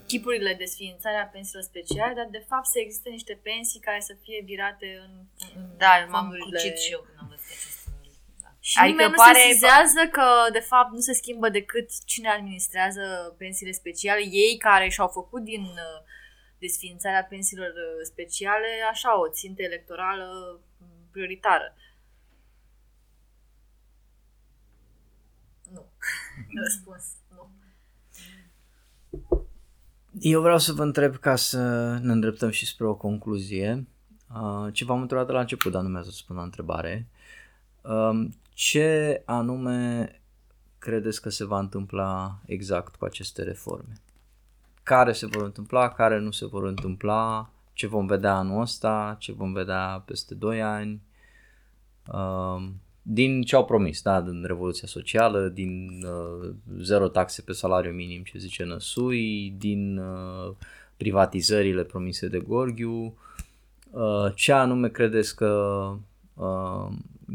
[0.08, 4.14] chipurile de sființare a pensiilor speciale, dar de fapt să existe niște pensii care să
[4.24, 5.12] fie virate în,
[5.56, 7.35] în Da, m-am fondurile- crucit și eu când am văzut acest da.
[8.70, 12.30] Și Adică nimeni nu pare- se sizează că, de fapt, nu se schimbă decât cine
[12.30, 14.20] administrează pensiile speciale.
[14.20, 16.02] Ei care și-au făcut din uh,
[16.60, 21.76] desființarea pensiilor uh, speciale, așa, o țintă electorală mm, prioritară.
[25.74, 25.86] Nu.
[26.64, 27.50] Răspuns, nu.
[30.20, 31.60] Eu vreau să vă întreb ca să
[32.02, 33.88] ne îndreptăm și spre o concluzie.
[34.36, 37.08] Uh, ce v-am întrebat de la început, dar nu mi-ați răspuns la întrebare.
[38.56, 40.10] Um, ce anume
[40.78, 43.94] credeți că se va întâmpla exact cu aceste reforme?
[44.84, 49.32] Care se vor întâmpla, care nu se vor întâmpla, ce vom vedea anul ăsta, ce
[49.32, 51.02] vom vedea peste 2 ani,
[52.14, 57.92] um, din ce au promis, da, din Revoluția Socială, din uh, zero taxe pe salariu
[57.92, 60.56] minim, ce zice Năsui, din uh,
[60.98, 63.18] privatizările promise de Gorghiu,
[63.92, 65.48] uh, ce anume credeți că
[65.92, 65.98] uh,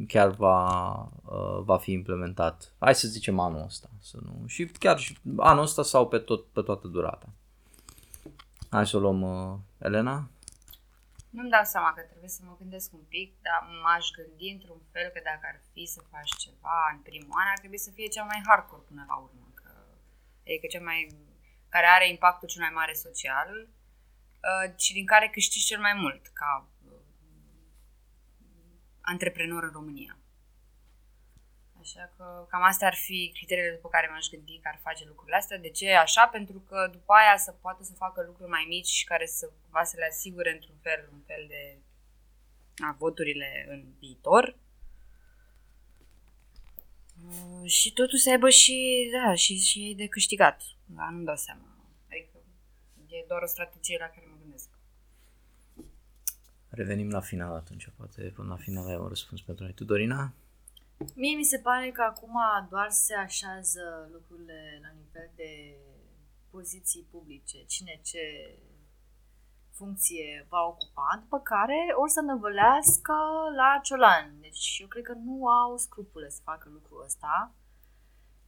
[0.07, 0.93] chiar va,
[1.25, 2.73] uh, va fi implementat?
[2.79, 6.47] Hai să zicem anul ăsta, să nu, și chiar și anul ăsta sau pe, tot,
[6.47, 7.29] pe toată durata.
[8.71, 10.31] Hai să o luăm, uh, Elena?
[11.31, 15.09] Nu-mi dau seama că trebuie să mă gândesc un pic, dar m-aș gândi într-un fel
[15.15, 18.25] că dacă ar fi să faci ceva în primul an, ar trebui să fie cea
[18.25, 19.47] mai hardcore până la urmă.
[19.55, 19.71] Că,
[20.47, 21.01] adică cea mai,
[21.69, 23.51] care are impactul cel mai mare social
[24.49, 26.80] uh, și din care câștigi cel mai mult ca uh,
[29.13, 30.15] antreprenor în România.
[31.81, 35.37] Așa că cam astea ar fi criteriile după care m-aș gândi că ar face lucrurile
[35.37, 35.59] astea.
[35.59, 36.27] De ce așa?
[36.27, 39.97] Pentru că după aia să poată să facă lucruri mai mici care să va să
[39.99, 41.79] le asigure într-un fel, un fel de
[42.87, 44.57] a, voturile în viitor.
[47.27, 50.63] Uh, Și totul să aibă și, da, și, și ei de câștigat.
[50.85, 51.67] Da, nu-mi dau seama.
[52.11, 52.37] Adică
[53.09, 54.30] e doar o strategie la care mă gândesc.
[56.71, 59.73] Revenim la final atunci, poate până la final ai un răspuns pentru noi.
[59.73, 60.33] Tu, Dorina?
[61.15, 62.37] Mie mi se pare că acum
[62.71, 65.77] doar se așează lucrurile la nivel de
[66.51, 67.65] poziții publice.
[67.65, 68.21] Cine ce
[69.73, 73.15] funcție va ocupa, după care or să năvălească
[73.57, 74.41] la ciolan.
[74.41, 77.55] Deci eu cred că nu au scrupule să facă lucrul ăsta.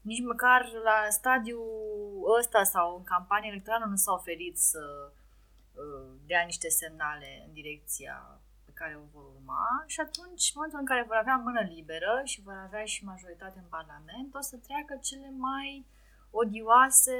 [0.01, 5.22] Nici măcar la stadiul ăsta sau în campanie electorală nu s-a oferit să uh,
[6.27, 10.91] dea niște semnale în direcția pe care o vor urma și atunci, în momentul în
[10.93, 14.99] care vor avea mână liberă și vor avea și majoritate în Parlament, o să treacă
[15.03, 15.87] cele mai
[16.31, 17.18] odioase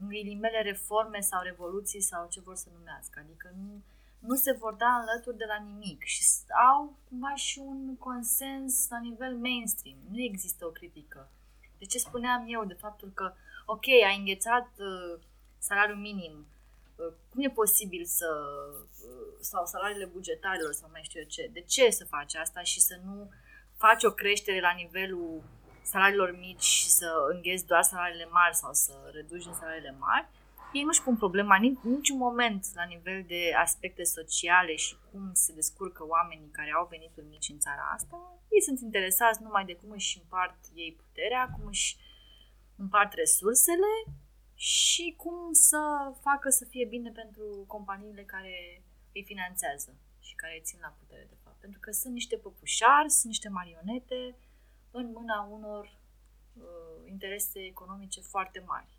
[0.00, 3.18] în ghilimele reforme sau revoluții sau ce vor să numească.
[3.18, 3.82] Adică nu,
[4.18, 6.22] nu se vor da înlături de la nimic și
[6.70, 9.98] au cumva și un consens la nivel mainstream.
[10.10, 11.30] Nu există o critică.
[11.78, 13.34] De ce spuneam eu de faptul că,
[13.66, 15.22] ok, ai înghețat uh,
[15.58, 16.55] salariul minim, uh,
[17.30, 18.28] cum e posibil să,
[19.08, 22.80] uh, sau salariile bugetarilor sau mai știu eu ce, de ce să faci asta și
[22.80, 23.30] să nu
[23.76, 25.42] faci o creștere la nivelul
[25.82, 30.28] salariilor mici și să îngheți doar salariile mari sau să reduci din salariile mari,
[30.72, 35.52] ei nu-și pun problema nici, niciun moment la nivel de aspecte sociale și cum se
[35.52, 38.16] descurcă oamenii care au venituri mici în țara asta.
[38.48, 41.96] Ei sunt interesați numai de cum își împart ei puterea, cum își
[42.76, 43.92] împart resursele
[44.56, 48.82] și cum să facă să fie bine pentru companiile care
[49.12, 51.56] îi finanțează și care îi țin la putere, de fapt.
[51.60, 54.36] Pentru că sunt niște păpușari, sunt niște marionete,
[54.90, 55.98] în mâna unor
[56.52, 58.96] uh, interese economice foarte mari.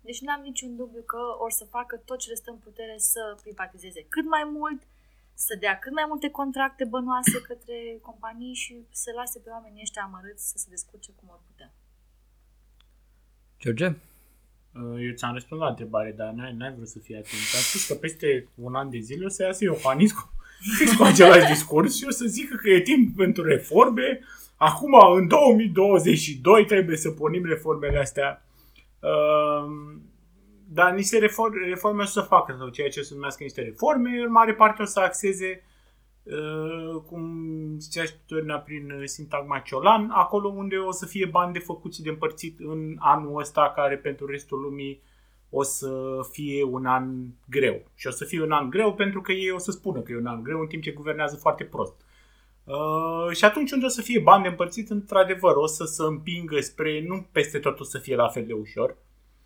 [0.00, 2.94] Deci nu am niciun dubiu că or să facă tot ce le stă în putere
[2.98, 4.82] să privatizeze cât mai mult,
[5.34, 10.02] să dea cât mai multe contracte bănoase către companii și să lase pe oamenii ăștia
[10.02, 11.72] amărâți să se descurce cum ar putea.
[13.58, 13.96] George?
[14.74, 17.42] Uh, eu ți-am răspuns la întrebare, dar n-ai, n-ai vrut să fii atent.
[17.54, 20.32] Am spus că peste un an de zile o să iasă Iohannis cu,
[20.78, 24.20] fix cu același discurs și o să zică că e timp pentru reforme,
[24.56, 28.46] Acum, în 2022, trebuie să pornim reformele astea.
[29.00, 29.72] Uh,
[30.68, 34.30] dar niște reforme, reforme o să facă, sau ceea ce se numească niște reforme, în
[34.30, 35.73] mare parte o să axeze, uh,
[37.06, 37.24] cum
[37.78, 42.08] zicea și Torina prin sintagma ciolan, acolo unde o să fie bani de făcuți de
[42.08, 45.02] împărțit în anul ăsta, care pentru restul lumii
[45.50, 45.90] o să
[46.30, 47.82] fie un an greu.
[47.94, 50.16] Și o să fie un an greu pentru că ei o să spună că e
[50.16, 51.94] un an greu, în timp ce guvernează foarte prost.
[52.64, 56.60] Uh, și atunci unde o să fie bani de împărțit, într-adevăr, o să se împingă
[56.60, 58.96] spre, nu peste tot o să fie la fel de ușor,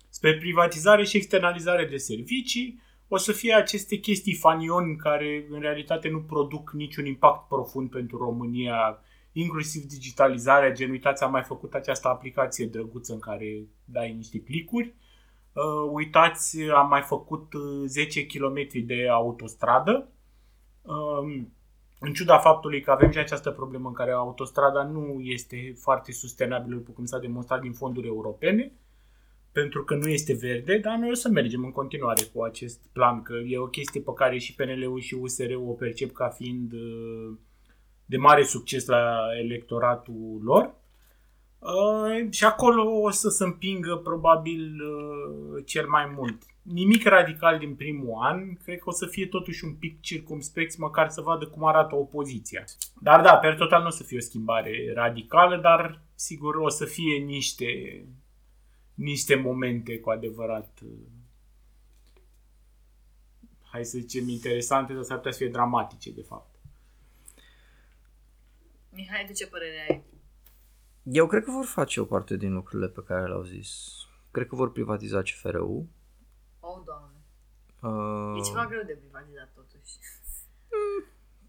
[0.09, 6.09] spre privatizare și externalizare de servicii, o să fie aceste chestii fanion care în realitate
[6.09, 8.99] nu produc niciun impact profund pentru România,
[9.31, 14.93] inclusiv digitalizarea, gen uitați, am mai făcut această aplicație drăguță în care dai niște clicuri,
[15.53, 17.53] uh, uitați, am mai făcut
[17.85, 20.09] 10 uh, km de autostradă,
[20.81, 21.45] uh,
[21.99, 26.75] în ciuda faptului că avem și această problemă în care autostrada nu este foarte sustenabilă,
[26.75, 28.73] după cum s-a demonstrat din fonduri europene,
[29.51, 33.21] pentru că nu este verde, dar noi o să mergem în continuare cu acest plan,
[33.21, 37.37] că e o chestie pe care și PNL-ul și USR o percep ca fiind uh,
[38.05, 40.75] de mare succes la electoratul lor.
[41.59, 46.41] Uh, și acolo o să se împingă probabil uh, cel mai mult
[46.71, 51.09] nimic radical din primul an, cred că o să fie totuși un pic circumspect, măcar
[51.09, 52.63] să vadă cum arată opoziția.
[53.01, 56.85] Dar da, per total nu o să fie o schimbare radicală, dar sigur o să
[56.85, 57.65] fie niște,
[58.99, 60.79] niște momente cu adevărat
[63.61, 66.55] hai să zicem interesante, dar s-ar putea să fie dramatice de fapt.
[68.89, 70.03] Mihai, de ce părere ai?
[71.03, 73.89] Eu cred că vor face o parte din lucrurile pe care le-au zis.
[74.31, 75.85] Cred că vor privatiza CFR-ul
[76.59, 77.17] Oh, doamne.
[77.81, 79.97] Uh, e ceva greu de privatizat totuși.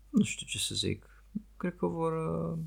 [0.09, 1.25] Nu știu ce să zic.
[1.57, 2.59] Cred că vor, uh,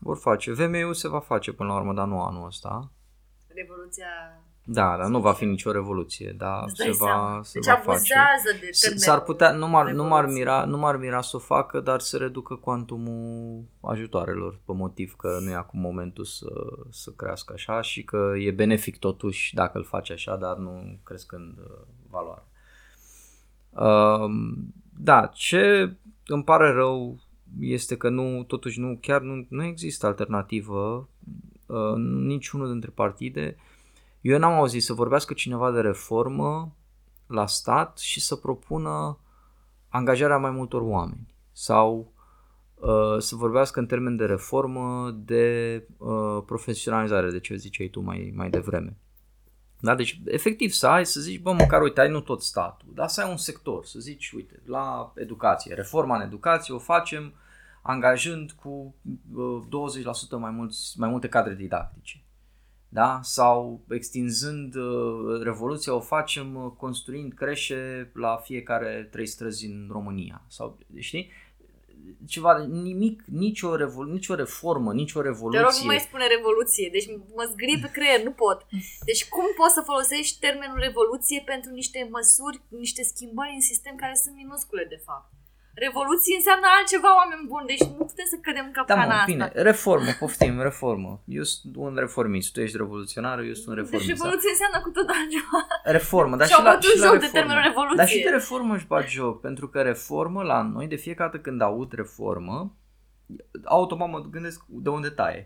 [0.00, 0.52] vor face.
[0.52, 2.92] VMU se va face până la urmă, dar nu anul ăsta.
[3.54, 4.06] Revoluția
[4.66, 8.14] da, dar nu va fi nicio revoluție, dar se va, se deci va face.
[8.60, 12.00] de S-ar putea, nu m-ar, nu, m-ar mira, nu m-ar mira să o facă, dar
[12.00, 16.50] să reducă cuantumul ajutoarelor pe motiv că nu e acum momentul să,
[16.90, 21.58] să crească așa și că e benefic totuși dacă îl face așa, dar nu crescând
[21.58, 22.46] uh, valoarea.
[23.70, 24.30] Uh,
[24.98, 25.92] da, ce
[26.26, 27.18] îmi pare rău
[27.60, 31.08] este că nu, totuși nu, chiar nu, nu există alternativă
[31.66, 31.94] uh,
[32.26, 33.72] niciunul dintre partide uh,
[34.24, 36.76] eu n-am auzit să vorbească cineva de reformă
[37.26, 39.18] la stat și să propună
[39.88, 42.12] angajarea mai multor oameni sau
[42.74, 48.32] uh, să vorbească în termen de reformă de uh, profesionalizare, de ce ziceai tu mai,
[48.36, 48.96] mai devreme.
[49.80, 49.94] Da?
[49.94, 53.22] Deci, efectiv, să ai, să zici, bă, măcar, uite, ai nu tot statul, dar să
[53.22, 57.32] ai un sector, să zici, uite, la educație, reforma în educație o facem
[57.86, 58.94] angajând cu
[59.34, 59.62] uh,
[60.36, 62.24] 20% mai, mulți, mai multe cadre didactice
[62.88, 63.20] da?
[63.22, 70.44] sau extinzând uh, revoluția o facem uh, construind creșe la fiecare trei străzi în România
[70.48, 71.30] sau știi?
[72.26, 75.60] ceva, nimic, nicio, revol, nicio reformă, nicio revoluție.
[75.60, 77.06] Te rog, nu mai spune revoluție, deci
[77.38, 78.66] mă zgrie pe creier, nu pot.
[79.04, 84.14] Deci cum poți să folosești termenul revoluție pentru niște măsuri, niște schimbări în sistem care
[84.22, 85.28] sunt minuscule, de fapt?
[85.86, 89.30] Revoluție înseamnă altceva, oameni buni, deci nu putem să cădem în Da, capcana mă, asta.
[89.32, 91.10] bine, reformă, poftim, reformă.
[91.38, 94.08] Eu sunt un reformist, tu ești revoluționar, eu sunt un Deci reformist.
[94.08, 94.14] da.
[94.14, 95.58] revoluție înseamă cu tot altceva.
[95.98, 97.38] Reformă, dar și Și-au la, bătut și la joc de reformă.
[97.38, 97.96] termenul revoluție.
[98.02, 101.42] Dar și de reformă își bat joc, pentru că reformă la noi, de fiecare dată
[101.46, 102.56] când aud reformă,
[103.64, 105.42] automat mă gândesc de unde taie.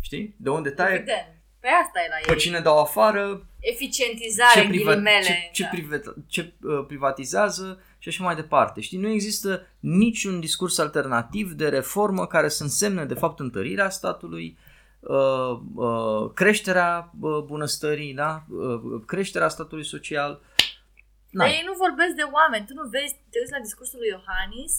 [0.00, 0.34] Știi?
[0.38, 1.26] De unde taie, Evident.
[1.60, 2.38] Pe asta e la pe ei.
[2.38, 5.20] cine dau afară, Eficientizare, ce, în priva- ghilimele.
[5.22, 5.68] ce, ce, da.
[5.68, 8.80] priva- ce uh, privatizează și așa mai departe.
[8.80, 14.58] Știi, nu există niciun discurs alternativ de reformă care să însemne de fapt întărirea statului,
[15.00, 18.44] uh, uh, creșterea uh, bunăstării, da?
[18.48, 20.32] uh, creșterea statului social.
[21.30, 21.56] Dar N-ai.
[21.56, 22.66] ei nu vorbesc de oameni.
[22.68, 24.72] Tu nu vezi, te uiți la discursul lui Iohannis,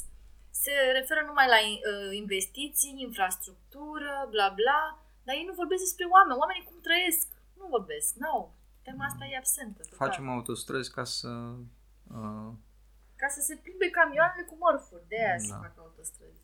[0.63, 4.81] se referă numai la uh, investiții, infrastructură, bla bla,
[5.25, 6.39] dar ei nu vorbesc despre oameni.
[6.41, 7.25] Oamenii cum trăiesc?
[7.59, 8.35] Nu vorbesc, nu.
[8.85, 9.81] Tema asta e absentă.
[9.83, 10.07] Total.
[10.07, 11.29] Facem autostrăzi ca să...
[12.17, 12.51] Uh,
[13.23, 15.55] Ca să se plimbe camioanele cu mărfuri, de aia se Da.
[15.63, 16.41] fac autostrăzi.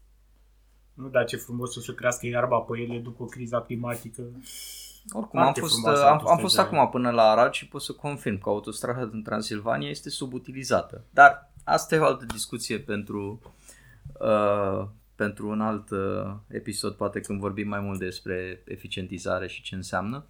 [0.94, 4.22] Nu, dar ce frumos o să crească iarba pe ele după criza climatică.
[5.12, 6.78] oricum, am Foarte fost, frumoasă uh, am, am fost autostrăzile.
[6.80, 11.04] acum până la Arad și pot să confirm că autostrada din Transilvania este subutilizată.
[11.10, 13.42] Dar asta e o altă discuție pentru,
[14.20, 19.76] uh, pentru un alt uh, episod, poate când vorbim mai mult despre eficientizare și ce
[19.76, 20.26] înseamnă.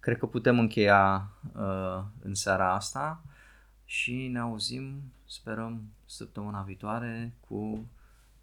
[0.00, 3.22] Cred că putem încheia uh, în seara asta
[3.84, 7.86] și ne auzim, sperăm, săptămâna viitoare cu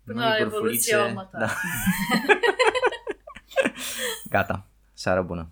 [0.03, 0.91] Până noi la bârfulițe.
[0.95, 1.45] revoluția următoare.
[1.45, 1.51] Da.
[4.37, 4.65] Gata.
[4.93, 5.49] Seară bună.